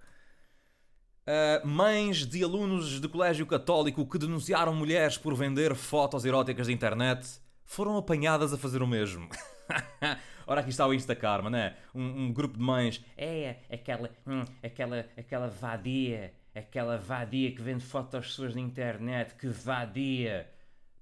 Uh, 1.29 1.67
mães 1.67 2.27
de 2.27 2.43
alunos 2.43 3.01
de 3.01 3.09
colégio 3.09 3.47
católico 3.47 4.05
que 4.09 4.19
denunciaram 4.19 4.75
mulheres 4.75 5.17
por 5.17 5.35
vender 5.37 5.75
fotos 5.77 6.25
eróticas 6.25 6.67
de 6.67 6.73
internet 6.73 7.41
foram 7.65 7.97
apanhadas 7.97 8.53
a 8.53 8.59
fazer 8.59 8.83
o 8.83 8.87
mesmo. 8.89 9.29
Ora, 10.47 10.61
aqui 10.61 10.71
está 10.71 10.87
o 10.87 10.95
Instacarma, 10.95 11.51
né? 11.51 11.77
Um, 11.95 12.27
um 12.27 12.33
grupo 12.33 12.57
de 12.57 12.63
mães. 12.63 13.05
É, 13.17 13.57
aquela, 13.71 14.11
hum, 14.27 14.45
aquela, 14.63 15.07
aquela 15.17 15.49
vadia, 15.49 16.33
aquela 16.55 16.97
vadia 16.97 17.53
que 17.53 17.63
vende 17.63 17.85
fotos 17.85 18.35
suas 18.35 18.55
na 18.55 18.61
internet, 18.61 19.35
que 19.35 19.49
vadia. 19.49 20.49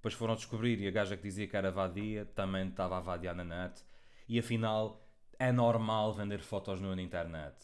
Depois 0.05 0.13
foram 0.13 0.35
descobrir 0.35 0.79
e 0.81 0.87
a 0.87 0.91
gaja 0.91 1.17
que 1.17 1.23
dizia 1.23 1.49
que 1.49 1.57
era 1.57 1.71
vadia 1.71 2.27
também 2.35 2.69
estava 2.69 2.99
a 2.99 3.01
vadiar 3.01 3.35
na 3.35 3.43
net. 3.43 3.83
E 4.29 4.39
afinal, 4.39 5.03
é 5.39 5.51
normal 5.51 6.13
vender 6.13 6.43
fotos 6.43 6.79
nuas 6.79 6.95
na 6.95 7.01
internet. 7.01 7.57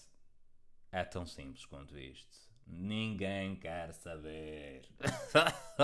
É 0.91 1.05
tão 1.05 1.27
simples 1.27 1.67
quanto 1.67 1.99
isto. 1.99 2.35
Ninguém 2.67 3.57
quer 3.57 3.93
saber. 3.93 4.89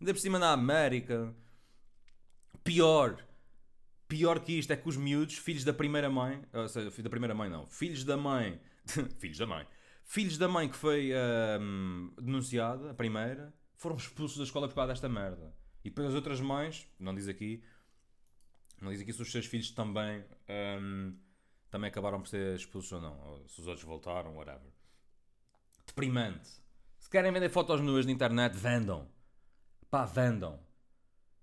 Ainda 0.00 0.12
por 0.12 0.18
cima 0.18 0.36
na 0.36 0.50
América. 0.50 1.32
Pior. 2.64 3.16
Pior 4.08 4.40
que 4.40 4.58
isto 4.58 4.72
é 4.72 4.76
que 4.76 4.88
os 4.88 4.96
miúdos, 4.96 5.38
filhos 5.38 5.62
da 5.62 5.72
primeira 5.72 6.10
mãe, 6.10 6.42
ou 6.52 6.66
seja, 6.66 6.90
filhos 6.90 7.04
da 7.04 7.10
primeira 7.10 7.36
mãe 7.36 7.48
não, 7.48 7.68
filhos 7.68 8.02
da 8.02 8.16
mãe, 8.16 8.60
filhos 9.20 9.38
da 9.38 9.46
mãe, 9.46 9.64
filhos 10.02 10.38
da 10.38 10.48
mãe 10.48 10.68
que 10.68 10.76
foi 10.76 11.12
um, 11.60 12.12
denunciada, 12.20 12.90
a 12.90 12.94
primeira, 12.94 13.54
foram 13.76 13.96
expulsos 13.96 14.38
da 14.38 14.44
escola 14.44 14.68
por 14.68 14.74
causa 14.74 14.92
desta 14.92 15.08
merda. 15.08 15.54
E 15.84 15.88
depois 15.88 16.08
as 16.08 16.14
outras 16.14 16.40
mães, 16.40 16.86
não 16.98 17.14
diz 17.14 17.28
aqui, 17.28 17.62
não 18.80 18.90
diz 18.90 19.00
aqui 19.00 19.12
se 19.12 19.22
os 19.22 19.30
seus 19.30 19.46
filhos 19.46 19.70
também, 19.70 20.24
um, 20.80 21.16
também 21.70 21.88
acabaram 21.88 22.20
por 22.20 22.28
ser 22.28 22.56
expulsos 22.56 22.92
ou 22.92 23.00
não, 23.00 23.20
ou 23.20 23.48
se 23.48 23.60
os 23.60 23.66
outros 23.66 23.84
voltaram, 23.84 24.34
whatever 24.36 24.76
deprimente. 25.86 26.48
Se 26.98 27.08
querem 27.08 27.32
vender 27.32 27.48
fotos 27.48 27.80
nuas 27.80 28.04
na 28.04 28.12
internet, 28.12 28.54
vendam. 28.54 29.08
Pá, 29.90 30.04
vendam. 30.04 30.60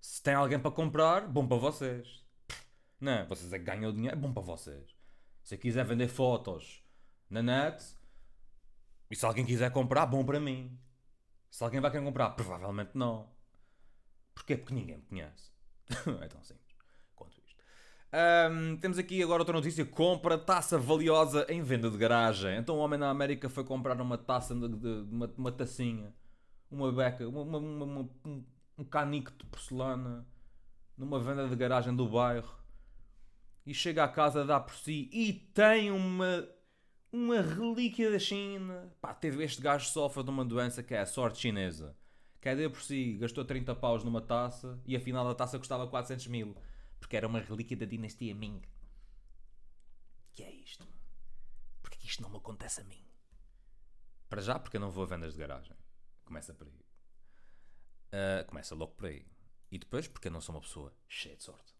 Se 0.00 0.22
tem 0.22 0.34
alguém 0.34 0.58
para 0.60 0.70
comprar, 0.70 1.26
bom 1.26 1.46
para 1.46 1.56
vocês. 1.56 2.22
Não, 3.00 3.26
vocês 3.26 3.52
é 3.52 3.58
que 3.58 3.64
ganham 3.64 3.90
o 3.90 3.92
dinheiro, 3.92 4.16
bom 4.16 4.32
para 4.32 4.42
vocês. 4.42 4.94
Se 5.42 5.54
eu 5.54 5.58
quiser 5.58 5.84
vender 5.84 6.08
fotos 6.08 6.82
na 7.28 7.42
net, 7.42 7.82
e 9.10 9.16
se 9.16 9.24
alguém 9.24 9.44
quiser 9.44 9.72
comprar, 9.72 10.06
bom 10.06 10.24
para 10.24 10.38
mim. 10.38 10.78
Se 11.54 11.62
alguém 11.62 11.80
vai 11.80 11.88
querer 11.88 12.04
comprar, 12.04 12.30
provavelmente 12.30 12.90
não. 12.94 13.28
Porquê? 14.34 14.56
Porque 14.56 14.74
ninguém 14.74 14.96
me 14.96 15.04
conhece. 15.04 15.52
é 16.20 16.26
tão 16.26 16.42
simples 16.42 16.74
quanto 17.14 17.40
isto. 17.46 17.62
Ahm, 18.12 18.76
temos 18.78 18.98
aqui 18.98 19.22
agora 19.22 19.40
outra 19.42 19.54
notícia: 19.54 19.84
compra 19.86 20.36
taça 20.36 20.76
valiosa 20.76 21.46
em 21.48 21.62
venda 21.62 21.88
de 21.88 21.96
garagem. 21.96 22.58
Então, 22.58 22.76
um 22.76 22.80
homem 22.80 22.98
na 22.98 23.08
América 23.08 23.48
foi 23.48 23.62
comprar 23.62 24.00
uma 24.00 24.18
taça 24.18 24.52
de, 24.52 24.66
de- 24.66 25.08
uma, 25.08 25.32
uma 25.38 25.52
tacinha, 25.52 26.12
uma 26.68 26.90
beca, 26.90 27.28
uma, 27.28 27.42
uma- 27.42 28.10
um, 28.24 28.44
um 28.76 28.84
canico 28.84 29.30
de 29.30 29.44
porcelana 29.46 30.26
numa 30.98 31.20
venda 31.20 31.46
de 31.48 31.54
garagem 31.54 31.94
do 31.94 32.08
bairro 32.08 32.52
e 33.64 33.72
chega 33.72 34.02
à 34.02 34.08
casa, 34.08 34.44
dá 34.44 34.58
por 34.58 34.74
si 34.74 35.08
e 35.12 35.32
tem 35.32 35.92
uma 35.92 36.48
uma 37.14 37.40
relíquia 37.40 38.10
da 38.10 38.18
China. 38.18 38.92
Pá, 39.00 39.14
teve 39.14 39.44
este 39.44 39.62
gajo 39.62 39.88
sofre 39.88 40.24
de 40.24 40.30
uma 40.30 40.44
doença 40.44 40.82
que 40.82 40.94
é 40.94 40.98
a 40.98 41.06
sorte 41.06 41.38
chinesa. 41.38 41.96
Que 42.40 42.48
é 42.48 42.68
por 42.68 42.82
si, 42.82 43.16
gastou 43.16 43.44
30 43.44 43.72
paus 43.76 44.02
numa 44.02 44.20
taça 44.20 44.82
e 44.84 44.96
afinal 44.96 45.28
a 45.28 45.34
taça 45.34 45.56
custava 45.56 45.86
400 45.86 46.26
mil. 46.26 46.56
Porque 46.98 47.16
era 47.16 47.28
uma 47.28 47.38
relíquia 47.38 47.76
da 47.76 47.86
dinastia 47.86 48.34
Ming. 48.34 48.60
Que 50.32 50.42
é 50.42 50.50
isto? 50.50 50.84
Porquê 51.80 51.98
que 51.98 52.06
isto 52.06 52.20
não 52.20 52.30
me 52.30 52.36
acontece 52.38 52.80
a 52.80 52.84
mim? 52.84 53.06
Para 54.28 54.42
já, 54.42 54.58
porque 54.58 54.76
eu 54.76 54.80
não 54.80 54.90
vou 54.90 55.04
a 55.04 55.06
vendas 55.06 55.34
de 55.34 55.38
garagem. 55.38 55.76
Começa 56.24 56.52
por 56.52 56.66
aí. 56.66 56.84
Ah, 58.10 58.44
começa 58.44 58.74
logo 58.74 58.92
por 58.94 59.06
aí. 59.06 59.24
E 59.70 59.78
depois, 59.78 60.08
porque 60.08 60.26
eu 60.26 60.32
não 60.32 60.40
sou 60.40 60.52
uma 60.52 60.60
pessoa 60.60 60.92
cheia 61.08 61.36
de 61.36 61.44
sorte. 61.44 61.72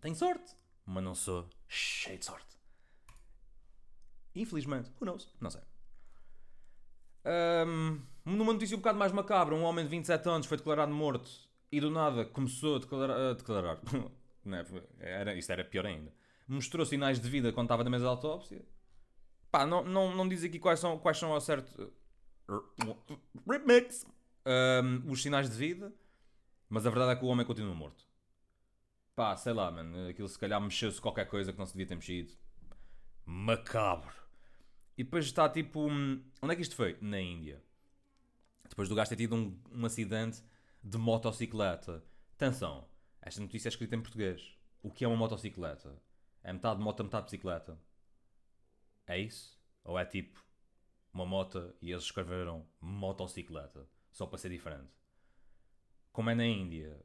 Tenho 0.00 0.16
sorte, 0.16 0.56
mas 0.84 1.04
não 1.04 1.14
sou 1.14 1.48
cheio 1.68 2.18
de 2.18 2.24
sorte. 2.24 2.55
Infelizmente. 4.36 4.90
Who 5.00 5.06
knows? 5.06 5.28
Não 5.40 5.50
sei. 5.50 5.62
Ahm, 7.24 8.00
numa 8.24 8.52
notícia 8.52 8.76
um 8.76 8.80
bocado 8.80 8.98
mais 8.98 9.10
macabra, 9.10 9.54
um 9.54 9.62
homem 9.64 9.84
de 9.84 9.90
27 9.90 10.28
anos 10.28 10.46
foi 10.46 10.58
declarado 10.58 10.92
morto 10.92 11.28
e 11.72 11.80
do 11.80 11.90
nada 11.90 12.24
começou 12.24 12.76
a 12.76 12.78
declarar. 12.78 13.16
a 13.16 13.32
declarar. 13.32 13.80
É? 15.00 15.10
era, 15.10 15.34
isto 15.34 15.50
era 15.50 15.64
pior 15.64 15.84
ainda. 15.84 16.14
Mostrou 16.46 16.86
sinais 16.86 17.18
de 17.18 17.28
vida 17.28 17.52
quando 17.52 17.66
estava 17.66 17.82
na 17.82 17.90
mesa 17.90 18.04
de 18.04 18.10
autópsia. 18.10 18.64
Pá, 19.50 19.66
não, 19.66 19.82
não, 19.82 20.14
não 20.14 20.28
diz 20.28 20.44
aqui 20.44 20.60
quais 20.60 20.78
são, 20.78 20.96
quais 21.00 21.18
são 21.18 21.32
ao 21.32 21.40
certo. 21.40 21.92
Remix! 23.44 24.06
Ahm, 24.44 25.02
os 25.10 25.20
sinais 25.20 25.50
de 25.50 25.56
vida, 25.56 25.92
mas 26.68 26.86
a 26.86 26.90
verdade 26.90 27.10
é 27.10 27.16
que 27.16 27.24
o 27.24 27.28
homem 27.28 27.44
continua 27.44 27.74
morto. 27.74 28.04
Pá, 29.16 29.36
sei 29.36 29.52
lá, 29.52 29.68
mano. 29.68 30.08
Aquilo 30.08 30.28
se 30.28 30.38
calhar 30.38 30.60
mexeu-se 30.60 31.00
qualquer 31.00 31.26
coisa 31.26 31.52
que 31.52 31.58
não 31.58 31.66
se 31.66 31.72
devia 31.72 31.88
ter 31.88 31.96
mexido. 31.96 32.32
Macabro. 33.24 34.25
E 34.96 35.04
depois 35.04 35.24
está 35.24 35.48
tipo. 35.48 35.88
hum, 35.88 36.22
Onde 36.42 36.52
é 36.52 36.56
que 36.56 36.62
isto 36.62 36.74
foi? 36.74 36.96
Na 37.00 37.20
Índia. 37.20 37.62
Depois 38.68 38.88
do 38.88 38.94
gajo 38.94 39.10
ter 39.10 39.16
tido 39.16 39.34
um, 39.36 39.58
um 39.70 39.86
acidente 39.86 40.42
de 40.82 40.98
motocicleta. 40.98 42.02
Atenção, 42.34 42.86
esta 43.20 43.40
notícia 43.40 43.68
é 43.68 43.70
escrita 43.70 43.94
em 43.96 44.02
português. 44.02 44.56
O 44.82 44.90
que 44.90 45.04
é 45.04 45.08
uma 45.08 45.16
motocicleta? 45.16 46.00
É 46.42 46.52
metade 46.52 46.80
moto, 46.80 47.02
metade 47.04 47.24
bicicleta. 47.24 47.78
É 49.06 49.18
isso? 49.18 49.58
Ou 49.84 49.98
é 49.98 50.04
tipo 50.04 50.44
uma 51.12 51.24
moto 51.24 51.74
e 51.80 51.90
eles 51.90 52.04
escreveram 52.04 52.66
motocicleta? 52.80 53.88
Só 54.12 54.26
para 54.26 54.38
ser 54.38 54.50
diferente. 54.50 54.90
Como 56.12 56.30
é 56.30 56.34
na 56.34 56.46
Índia, 56.46 57.04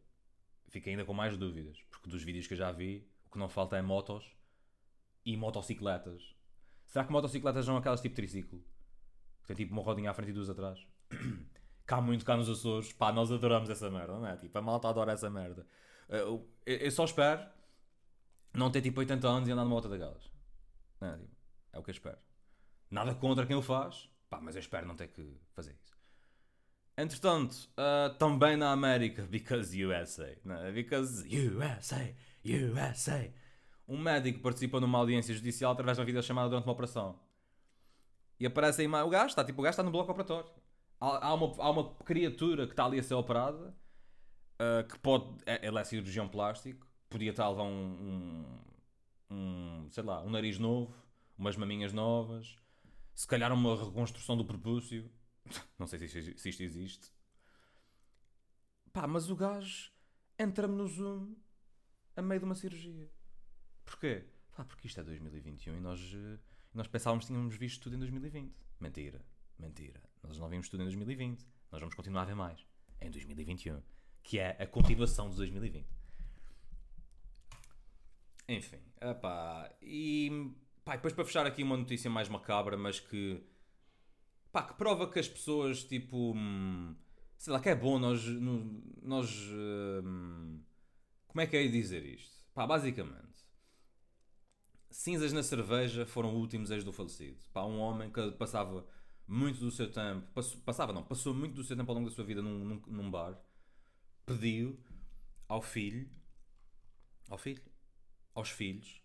fico 0.67 0.89
ainda 0.89 1.05
com 1.05 1.13
mais 1.13 1.37
dúvidas. 1.37 1.77
Porque 1.89 2.09
dos 2.09 2.23
vídeos 2.23 2.47
que 2.47 2.53
eu 2.53 2.57
já 2.57 2.71
vi, 2.71 3.07
o 3.25 3.31
que 3.31 3.39
não 3.39 3.49
falta 3.49 3.77
é 3.77 3.81
motos 3.81 4.25
e 5.25 5.35
motocicletas. 5.37 6.35
Será 6.91 7.05
que 7.05 7.11
motocicletas 7.11 7.65
são 7.65 7.77
aquelas 7.77 8.01
tipo 8.01 8.13
triciclo? 8.13 8.61
Que 9.41 9.47
tem 9.47 9.55
tipo 9.55 9.71
uma 9.73 9.81
rodinha 9.81 10.11
à 10.11 10.13
frente 10.13 10.31
e 10.31 10.33
duas 10.33 10.49
atrás? 10.49 10.85
cá 11.87 12.01
muito 12.01 12.25
cá 12.25 12.35
nos 12.35 12.49
Açores, 12.49 12.91
pá, 12.91 13.13
nós 13.13 13.31
adoramos 13.31 13.69
essa 13.69 13.89
merda, 13.89 14.13
não 14.13 14.27
é? 14.27 14.35
Tipo, 14.35 14.57
a 14.57 14.61
malta 14.61 14.89
adora 14.89 15.13
essa 15.13 15.29
merda. 15.29 15.65
Uh, 16.09 16.13
eu, 16.13 16.49
eu 16.65 16.91
só 16.91 17.05
espero 17.05 17.47
não 18.53 18.69
ter 18.69 18.81
tipo 18.81 18.99
80 18.99 19.25
anos 19.25 19.47
e 19.47 19.53
andar 19.53 19.63
numa 19.63 19.75
moto 19.75 19.87
daquelas. 19.87 20.29
Não 20.99 21.07
é? 21.13 21.17
Tipo, 21.17 21.35
é 21.71 21.79
o 21.79 21.83
que 21.83 21.91
eu 21.91 21.93
espero. 21.93 22.17
Nada 22.89 23.15
contra 23.15 23.45
quem 23.45 23.55
o 23.55 23.61
faz, 23.61 24.09
pá, 24.29 24.41
mas 24.41 24.55
eu 24.55 24.59
espero 24.59 24.85
não 24.85 24.95
ter 24.95 25.07
que 25.07 25.39
fazer 25.53 25.71
isso. 25.81 25.95
Entretanto, 26.97 27.69
uh, 27.77 28.13
também 28.17 28.57
na 28.57 28.73
América, 28.73 29.23
because 29.31 29.81
USA, 29.81 30.37
não 30.43 30.55
é? 30.57 30.73
because 30.73 31.25
USA, 31.25 32.13
USA, 32.43 33.33
um 33.87 33.97
médico 33.97 34.39
participa 34.39 34.79
numa 34.79 34.97
audiência 34.99 35.33
judicial 35.33 35.73
através 35.73 35.97
de 35.97 36.01
uma 36.01 36.05
videochamada 36.05 36.49
durante 36.49 36.65
uma 36.65 36.73
operação. 36.73 37.19
E 38.39 38.45
aparece 38.45 38.81
aí 38.81 38.87
o 38.87 39.09
gajo, 39.09 39.27
está 39.27 39.43
tipo, 39.43 39.61
o 39.61 39.63
gajo 39.63 39.71
está 39.73 39.83
no 39.83 39.91
bloco 39.91 40.11
operatório. 40.11 40.49
Há, 40.99 41.27
há 41.27 41.33
uma, 41.33 41.63
há 41.63 41.69
uma 41.69 41.93
criatura 42.03 42.65
que 42.65 42.73
está 42.73 42.85
ali 42.85 42.99
a 42.99 43.03
ser 43.03 43.13
operada, 43.13 43.75
uh, 44.59 44.87
que 44.87 44.97
pode, 44.99 45.37
é- 45.45 45.65
ele 45.67 45.77
é 45.77 45.83
cirurgião 45.83 46.27
plástico, 46.27 46.87
podia 47.09 47.31
estar 47.31 47.45
a 47.45 47.49
levar 47.49 47.63
um, 47.63 48.45
um, 49.29 49.35
um, 49.35 49.87
sei 49.91 50.03
lá, 50.03 50.23
um 50.23 50.29
nariz 50.29 50.57
novo, 50.57 50.95
umas 51.37 51.55
maminhas 51.55 51.93
novas, 51.93 52.55
se 53.13 53.27
calhar 53.27 53.51
uma 53.51 53.75
reconstrução 53.75 54.35
do 54.37 54.45
prepúcio. 54.45 55.11
Não 55.77 55.85
sei 55.87 55.99
se 55.99 56.05
isto, 56.19 56.39
se 56.39 56.49
isto 56.49 56.63
existe. 56.63 57.11
Pá, 58.93 59.07
mas 59.07 59.29
o 59.29 59.35
gajo 59.35 59.91
entra-me 60.37 60.75
no 60.75 60.87
Zoom 60.87 61.35
a 62.15 62.21
meio 62.21 62.39
de 62.39 62.45
uma 62.45 62.55
cirurgia. 62.55 63.09
Porquê? 63.91 64.23
Pá, 64.55 64.63
porque 64.63 64.87
isto 64.87 65.01
é 65.01 65.03
2021 65.03 65.75
e 65.75 65.81
nós, 65.81 65.99
eh, 66.15 66.39
nós 66.73 66.87
pensávamos 66.87 67.25
que 67.25 67.33
tínhamos 67.33 67.55
visto 67.55 67.83
tudo 67.83 67.97
em 67.97 67.99
2020. 67.99 68.55
Mentira, 68.79 69.21
mentira. 69.59 70.01
Nós 70.23 70.37
não 70.37 70.47
vimos 70.47 70.69
tudo 70.69 70.81
em 70.81 70.85
2020. 70.85 71.45
Nós 71.69 71.81
vamos 71.81 71.93
continuar 71.93 72.21
a 72.21 72.25
ver 72.25 72.35
mais 72.35 72.65
em 73.01 73.11
2021, 73.11 73.81
que 74.23 74.39
é 74.39 74.55
a 74.59 74.65
continuação 74.65 75.29
de 75.29 75.35
2020. 75.35 75.85
Enfim, 78.47 78.79
epá, 79.01 79.69
e 79.81 80.53
pá, 80.85 80.95
depois 80.95 81.13
para 81.13 81.25
fechar 81.25 81.45
aqui 81.45 81.61
uma 81.61 81.75
notícia 81.75 82.09
mais 82.09 82.29
macabra, 82.29 82.77
mas 82.77 82.99
que 82.99 83.43
pá, 84.53 84.63
que 84.63 84.73
prova 84.75 85.09
que 85.09 85.19
as 85.19 85.27
pessoas 85.27 85.83
tipo 85.83 86.33
hum, 86.35 86.95
sei 87.37 87.53
lá, 87.53 87.59
que 87.59 87.69
é 87.69 87.75
bom 87.75 87.99
nós, 87.99 88.25
nós 89.01 89.29
hum, 89.51 90.61
como 91.27 91.41
é 91.41 91.47
que 91.47 91.57
é 91.57 91.67
dizer 91.67 92.05
isto? 92.05 92.45
Pá, 92.53 92.65
basicamente 92.67 93.31
cinzas 94.91 95.33
na 95.33 95.43
cerveja 95.43 96.05
foram 96.05 96.35
últimos 96.35 96.71
ex 96.71 96.83
do 96.83 96.91
falecido. 96.93 97.37
Pá, 97.53 97.65
um 97.65 97.79
homem 97.79 98.11
que 98.11 98.31
passava 98.33 98.85
muito 99.27 99.59
do 99.59 99.71
seu 99.71 99.91
tempo, 99.91 100.27
passou- 100.33 100.59
passava 100.61 100.93
não, 100.93 101.03
passou 101.03 101.33
muito 101.33 101.55
do 101.55 101.63
seu 101.63 101.75
tempo 101.77 101.91
ao 101.91 101.95
longo 101.97 102.09
da 102.09 102.15
sua 102.15 102.25
vida 102.25 102.41
num, 102.41 102.59
num, 102.65 102.81
num 102.87 103.11
bar, 103.11 103.39
pediu 104.25 104.79
ao 105.47 105.61
filho, 105.61 106.09
ao 107.29 107.37
filho, 107.37 107.61
aos 108.35 108.49
filhos, 108.49 109.01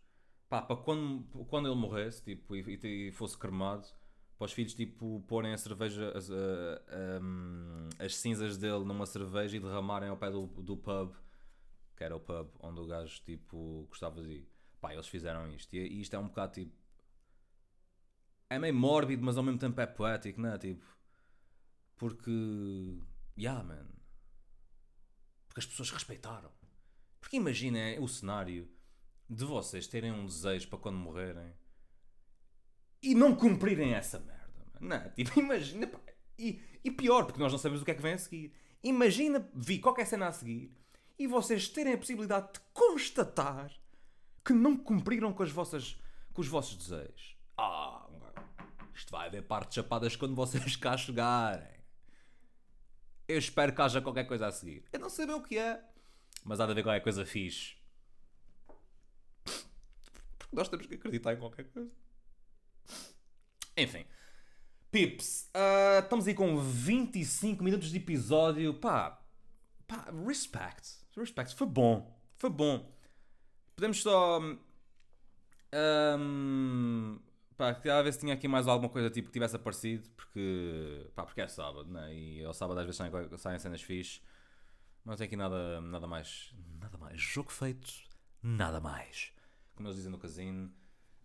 pá, 0.49 0.63
para 0.63 0.77
quando, 0.77 1.25
quando 1.47 1.69
ele 1.69 1.77
morresse, 1.77 2.23
tipo, 2.23 2.57
e, 2.57 3.09
e 3.09 3.13
fosse 3.13 3.37
cremado, 3.39 3.89
para 4.39 4.47
os 4.47 4.53
filhos, 4.53 4.75
tipo, 4.75 5.25
porem 5.29 5.53
a 5.55 5.59
cerveja, 5.59 6.13
as, 6.17 6.31
hum, 6.31 7.89
as 7.99 8.17
cinzas 8.17 8.57
dele 8.59 8.85
numa 8.85 9.07
cerveja 9.07 9.57
e 9.57 9.61
derramarem 9.61 10.09
ao 10.11 10.17
pé 10.17 10.31
do, 10.31 10.47
do 10.47 10.77
pub, 10.77 11.15
que 11.97 12.05
era 12.05 12.17
o 12.17 12.21
pub 12.21 12.49
onde 12.61 12.81
o 12.81 12.87
gajo, 12.87 13.21
tipo, 13.25 13.87
gostava 13.89 14.23
de 14.23 14.31
ir. 14.31 14.49
Pá, 14.87 14.93
eles 14.93 15.09
fizeram 15.09 15.53
isto. 15.53 15.75
E, 15.75 15.79
e 15.81 16.01
isto 16.01 16.15
é 16.15 16.19
um 16.19 16.29
bocado, 16.29 16.53
tipo... 16.53 16.73
É 18.49 18.57
meio 18.57 18.73
mórbido, 18.73 19.25
mas 19.25 19.37
ao 19.37 19.43
mesmo 19.43 19.59
tempo 19.59 19.81
é 19.81 19.87
poético, 19.87 20.41
não 20.41 20.53
é? 20.53 20.59
Tipo... 20.59 20.87
Porque... 21.97 23.03
Yeah, 23.37 23.65
man. 23.65 23.89
Porque 25.49 25.59
as 25.59 25.67
pessoas 25.67 25.91
respeitaram. 25.91 26.53
Porque 27.21 27.37
imaginem 27.37 27.99
o 27.99 28.07
cenário 28.07 28.71
de 29.29 29.45
vocês 29.45 29.89
terem 29.89 30.13
um 30.13 30.25
desejo 30.25 30.69
para 30.69 30.79
quando 30.79 30.99
morrerem 30.99 31.53
e 33.03 33.13
não 33.13 33.35
cumprirem 33.35 33.93
essa 33.93 34.21
merda. 34.21 34.67
Não, 34.81 35.11
tipo, 35.11 35.41
imagina. 35.41 35.89
pá, 35.89 35.99
E, 36.39 36.63
e 36.85 36.93
pior, 36.93 37.25
porque 37.25 37.41
nós 37.41 37.51
não 37.51 37.59
sabemos 37.59 37.83
o 37.83 37.85
que 37.85 37.91
é 37.91 37.95
que 37.95 38.03
vem 38.03 38.13
a 38.13 38.19
seguir. 38.19 38.53
Imagina 38.85 39.51
vir 39.53 39.81
qualquer 39.81 40.07
cena 40.07 40.29
a 40.29 40.33
seguir 40.33 40.73
e 41.19 41.27
vocês 41.27 41.69
terem 41.69 41.95
a 41.95 41.99
possibilidade 41.99 42.53
de 42.53 42.61
constatar 42.73 43.73
que 44.47 44.53
não 44.53 44.77
cumpriram 44.77 45.33
com, 45.33 45.43
as 45.43 45.51
vossas, 45.51 46.01
com 46.33 46.41
os 46.41 46.47
vossos 46.47 46.77
desejos. 46.77 47.37
Ah, 47.59 48.07
isto 48.95 49.11
vai 49.11 49.27
haver 49.27 49.43
partes 49.43 49.75
chapadas 49.75 50.15
quando 50.15 50.37
vocês 50.37 50.77
cá 50.77 50.97
chegarem. 50.97 51.77
Eu 53.27 53.39
espero 53.39 53.75
que 53.75 53.83
haja 53.83 54.01
qualquer 54.01 54.25
coisa 54.25 54.47
a 54.47 54.53
seguir. 54.53 54.85
Eu 54.93 55.01
não 55.01 55.11
sei 55.11 55.27
bem 55.27 55.35
o 55.35 55.43
que 55.43 55.59
é, 55.59 55.83
mas 56.45 56.61
há 56.61 56.67
de 56.67 56.71
haver 56.71 56.85
qualquer 56.85 57.01
coisa 57.01 57.27
fixe. 57.27 57.75
Porque 60.39 60.55
nós 60.55 60.69
temos 60.69 60.87
que 60.87 60.95
acreditar 60.95 61.35
em 61.35 61.39
qualquer 61.39 61.65
coisa. 61.65 61.91
Enfim. 63.77 64.07
Pips, 64.93 65.51
uh, 65.57 66.05
estamos 66.05 66.29
aí 66.29 66.35
com 66.35 66.57
25 66.61 67.65
minutos 67.65 67.91
de 67.91 67.97
episódio. 67.97 68.73
Pá, 68.75 69.21
pá, 69.89 70.07
respect. 70.25 71.01
Respect. 71.17 71.57
Foi 71.57 71.67
bom. 71.67 72.17
Foi 72.37 72.49
bom. 72.49 72.96
Podemos 73.77 74.03
só. 74.03 74.41
Um, 76.19 77.19
pá, 77.59 77.75
queria 77.75 78.03
ver 78.03 78.13
se 78.15 78.21
tinha 78.21 78.33
aqui 78.33 78.49
mais 78.49 78.67
alguma 78.67 78.89
coisa 78.89 79.11
tipo 79.11 79.29
que 79.29 79.35
tivesse 79.35 79.55
aparecido, 79.55 80.09
porque. 80.17 81.11
Pá, 81.15 81.25
porque 81.27 81.43
é 81.43 81.47
sábado, 81.47 81.85
né? 81.91 82.15
E 82.15 82.43
ao 82.43 82.55
sábado 82.55 82.81
às 82.81 82.87
vezes 82.87 82.97
saem, 82.97 83.13
saem 83.37 83.59
cenas 83.59 83.83
fixe. 83.83 84.23
Mas 85.05 85.13
não 85.13 85.17
tem 85.19 85.27
aqui 85.27 85.37
nada, 85.37 85.81
nada 85.83 86.07
mais. 86.07 86.55
Nada 86.81 86.97
mais. 86.97 87.21
Jogo 87.21 87.53
feito, 87.53 87.93
nada 88.43 88.81
mais. 88.81 89.31
Como 89.75 89.89
eles 89.89 89.97
dizem 89.97 90.11
no 90.11 90.19
casino. 90.19 90.73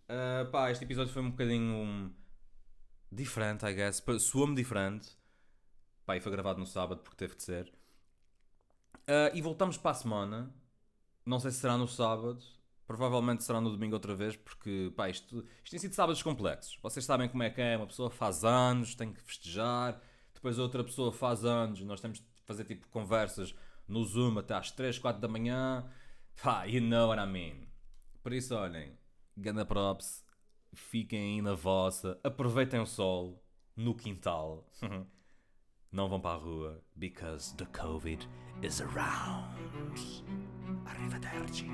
Uh, 0.04 0.50
pá, 0.50 0.70
este 0.70 0.84
episódio 0.84 1.10
foi 1.10 1.22
um 1.22 1.30
bocadinho. 1.30 1.74
Um, 1.74 2.12
diferente, 3.10 3.64
I 3.64 3.72
guess. 3.72 4.02
Soou-me 4.20 4.54
diferente. 4.54 5.08
Pá, 6.04 6.18
e 6.18 6.20
foi 6.20 6.30
gravado 6.30 6.58
no 6.58 6.66
sábado 6.66 7.00
porque 7.00 7.16
teve 7.16 7.34
de 7.34 7.44
ser. 7.44 7.72
Uh, 9.08 9.34
e 9.34 9.40
voltamos 9.40 9.78
para 9.78 9.92
a 9.92 9.94
semana. 9.94 10.61
Não 11.24 11.38
sei 11.38 11.50
se 11.50 11.58
será 11.58 11.76
no 11.76 11.86
sábado. 11.86 12.42
Provavelmente 12.86 13.44
será 13.44 13.60
no 13.60 13.70
domingo 13.70 13.94
outra 13.94 14.14
vez, 14.14 14.36
porque 14.36 14.92
pá, 14.96 15.08
isto, 15.08 15.44
isto 15.62 15.70
tem 15.70 15.78
sido 15.78 15.94
sábados 15.94 16.22
complexos. 16.22 16.78
Vocês 16.82 17.04
sabem 17.04 17.28
como 17.28 17.42
é 17.42 17.50
que 17.50 17.60
é. 17.60 17.76
Uma 17.76 17.86
pessoa 17.86 18.10
faz 18.10 18.44
anos, 18.44 18.94
tem 18.94 19.12
que 19.12 19.20
festejar. 19.22 20.00
Depois 20.34 20.58
outra 20.58 20.82
pessoa 20.82 21.12
faz 21.12 21.44
anos. 21.44 21.80
Nós 21.82 22.00
temos 22.00 22.18
de 22.18 22.26
fazer 22.44 22.64
tipo 22.64 22.88
conversas 22.88 23.54
no 23.88 24.04
Zoom 24.04 24.38
até 24.38 24.54
às 24.54 24.70
3, 24.70 24.98
4 24.98 25.20
da 25.20 25.28
manhã. 25.28 25.88
Pá, 26.42 26.64
you 26.64 26.80
know 26.82 27.08
what 27.08 27.22
I 27.22 27.26
mean. 27.26 27.66
Por 28.22 28.32
isso, 28.32 28.54
olhem, 28.54 28.96
ganda 29.36 29.64
props 29.64 30.24
fiquem 30.74 31.34
aí 31.34 31.42
na 31.42 31.54
vossa, 31.54 32.18
aproveitem 32.22 32.80
o 32.80 32.86
sol 32.86 33.42
no 33.76 33.94
quintal. 33.94 34.68
Não 35.90 36.08
vão 36.08 36.20
para 36.20 36.36
a 36.36 36.38
rua, 36.38 36.82
because 36.96 37.54
the 37.56 37.66
COVID 37.66 38.26
is 38.62 38.80
around. 38.80 40.51
Arrivederci. 40.86 41.66